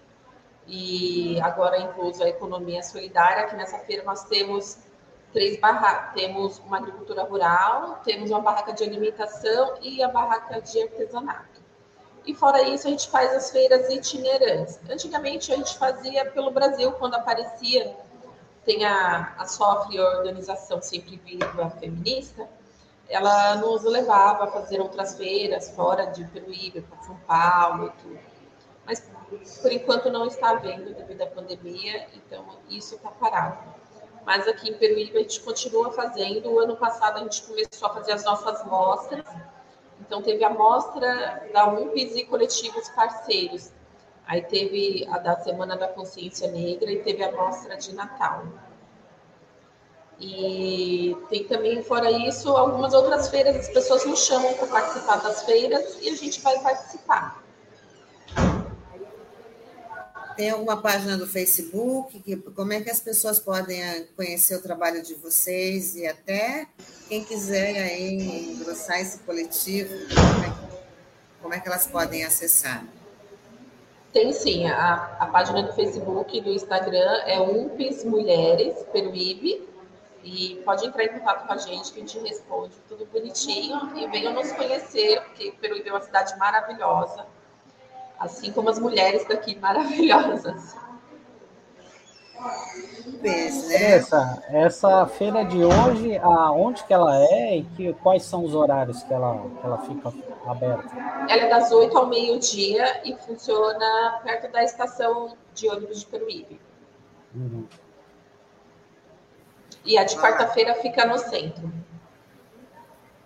[0.66, 4.88] e agora incluso a economia solidária, que nessa feira nós temos
[5.32, 6.14] três barracas.
[6.14, 11.58] Temos uma agricultura rural, temos uma barraca de alimentação e a barraca de artesanato.
[12.26, 14.78] E fora isso, a gente faz as feiras itinerantes.
[14.90, 17.96] Antigamente a gente fazia pelo Brasil, quando aparecia,
[18.64, 22.46] tem a, a Sofre, a organização Sempre Viva Feminista,
[23.08, 28.20] ela nos levava a fazer outras feiras fora de Peruíbe, para São Paulo e tudo.
[28.84, 29.00] Mas
[29.62, 33.77] por enquanto não está havendo devido à pandemia, então isso está parado.
[34.28, 36.50] Mas aqui em Peruíbe a gente continua fazendo.
[36.50, 39.24] O ano passado a gente começou a fazer as nossas mostras
[40.00, 43.70] então, teve a mostra da UMPES e coletivos parceiros.
[44.26, 48.44] Aí teve a da Semana da Consciência Negra e teve a mostra de Natal.
[50.20, 55.44] E tem também, fora isso, algumas outras feiras, as pessoas nos chamam para participar das
[55.44, 57.42] feiras e a gente vai participar.
[60.39, 62.20] Tem alguma página do Facebook?
[62.20, 66.68] Que, como é que as pessoas podem eh, conhecer o trabalho de vocês e até
[67.09, 70.55] quem quiser aí engrossar esse coletivo, como é,
[71.43, 72.86] como é que elas podem acessar?
[74.12, 79.68] Tem sim, a, a página do Facebook e do Instagram é UMPES Mulheres Peruíbe
[80.22, 84.07] e pode entrar em contato com a gente que a gente responde tudo bonitinho e
[84.07, 87.26] venham nos conhecer, porque Peruíbe é uma cidade maravilhosa
[88.18, 90.74] assim como as mulheres daqui maravilhosas.
[93.22, 93.92] né?
[93.92, 99.02] Essa, essa feira de hoje, aonde que ela é e que, quais são os horários
[99.02, 100.12] que ela, que ela fica
[100.46, 100.88] aberta?
[101.28, 106.60] Ela é das 8 ao meio-dia e funciona perto da estação de ônibus de Peruíbe.
[107.34, 107.66] Uhum.
[109.84, 111.72] E a de quarta-feira fica no centro.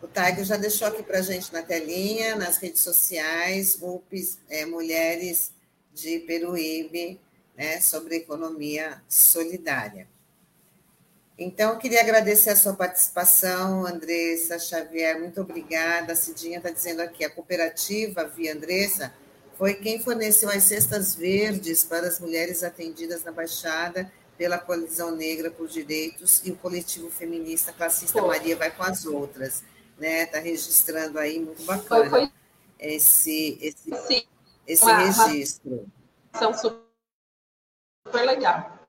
[0.02, 4.66] O Taigo já deixou aqui para a gente na telinha, nas redes sociais, UPs, é,
[4.66, 5.52] Mulheres
[5.94, 7.20] de Peruíbe,
[7.56, 10.08] né, sobre economia solidária.
[11.38, 16.14] Então, queria agradecer a sua participação, Andressa Xavier, muito obrigada.
[16.14, 19.14] A Cidinha está dizendo aqui, a cooperativa Via Andressa
[19.56, 25.48] foi quem forneceu as cestas verdes para as mulheres atendidas na Baixada pela Coalizão Negra
[25.50, 28.26] por Direitos e o coletivo feminista classista Pô.
[28.26, 29.62] Maria vai com as outras
[30.02, 30.24] né?
[30.24, 32.32] Está registrando aí, muito bacana foi, foi...
[32.78, 34.26] esse, esse, Sim.
[34.66, 35.86] esse uma, registro.
[36.36, 36.82] São super
[38.26, 38.80] legal.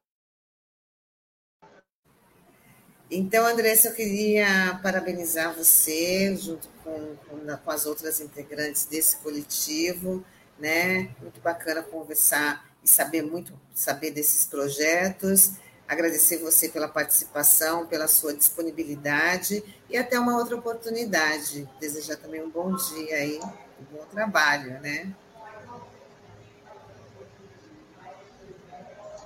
[3.11, 10.25] Então, Andressa, eu queria parabenizar você, junto com, com, com, as outras integrantes desse coletivo,
[10.57, 11.13] né?
[11.21, 15.51] Muito bacana conversar e saber muito, saber desses projetos
[15.93, 21.67] agradecer você pela participação, pela sua disponibilidade e até uma outra oportunidade.
[21.79, 25.13] Desejar também um bom dia aí, um bom trabalho, né?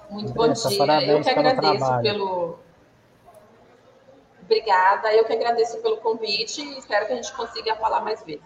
[0.10, 1.02] Muito bom dia.
[1.04, 2.60] Eu que agradeço pelo.
[4.42, 5.14] Obrigada.
[5.14, 8.42] Eu que agradeço pelo convite e espero que a gente consiga falar mais vezes.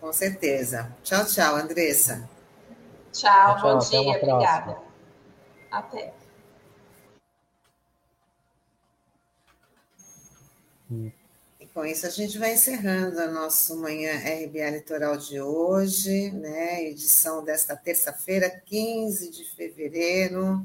[0.00, 0.94] Com certeza.
[1.02, 2.28] Tchau, tchau, Andressa.
[3.12, 4.00] Tchau, tchau bom dia.
[4.00, 4.78] Obrigada.
[5.70, 6.17] Até.
[10.90, 16.84] E com isso a gente vai encerrando a nossa Manhã RBA Litoral de hoje, né?
[16.84, 20.64] Edição desta terça-feira, 15 de fevereiro.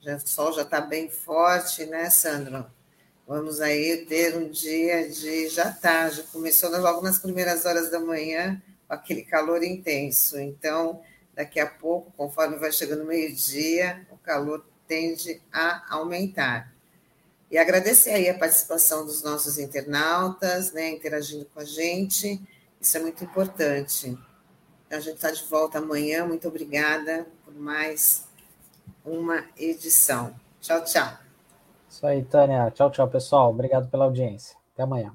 [0.00, 2.66] Já, o sol já está bem forte, né, Sandro?
[3.26, 5.48] Vamos aí ter um dia de.
[5.48, 10.38] Já está, já começou logo nas primeiras horas da manhã, com aquele calor intenso.
[10.38, 11.00] Então,
[11.34, 16.71] daqui a pouco, conforme vai chegando meio-dia, o calor tende a aumentar.
[17.52, 22.40] E agradecer aí a participação dos nossos internautas, né, interagindo com a gente,
[22.80, 24.18] isso é muito importante.
[24.86, 28.24] Então, a gente está de volta amanhã, muito obrigada por mais
[29.04, 30.34] uma edição.
[30.62, 31.12] Tchau, tchau.
[31.90, 32.70] Isso aí, Tânia.
[32.70, 33.50] Tchau, tchau, pessoal.
[33.50, 34.56] Obrigado pela audiência.
[34.72, 35.14] Até amanhã.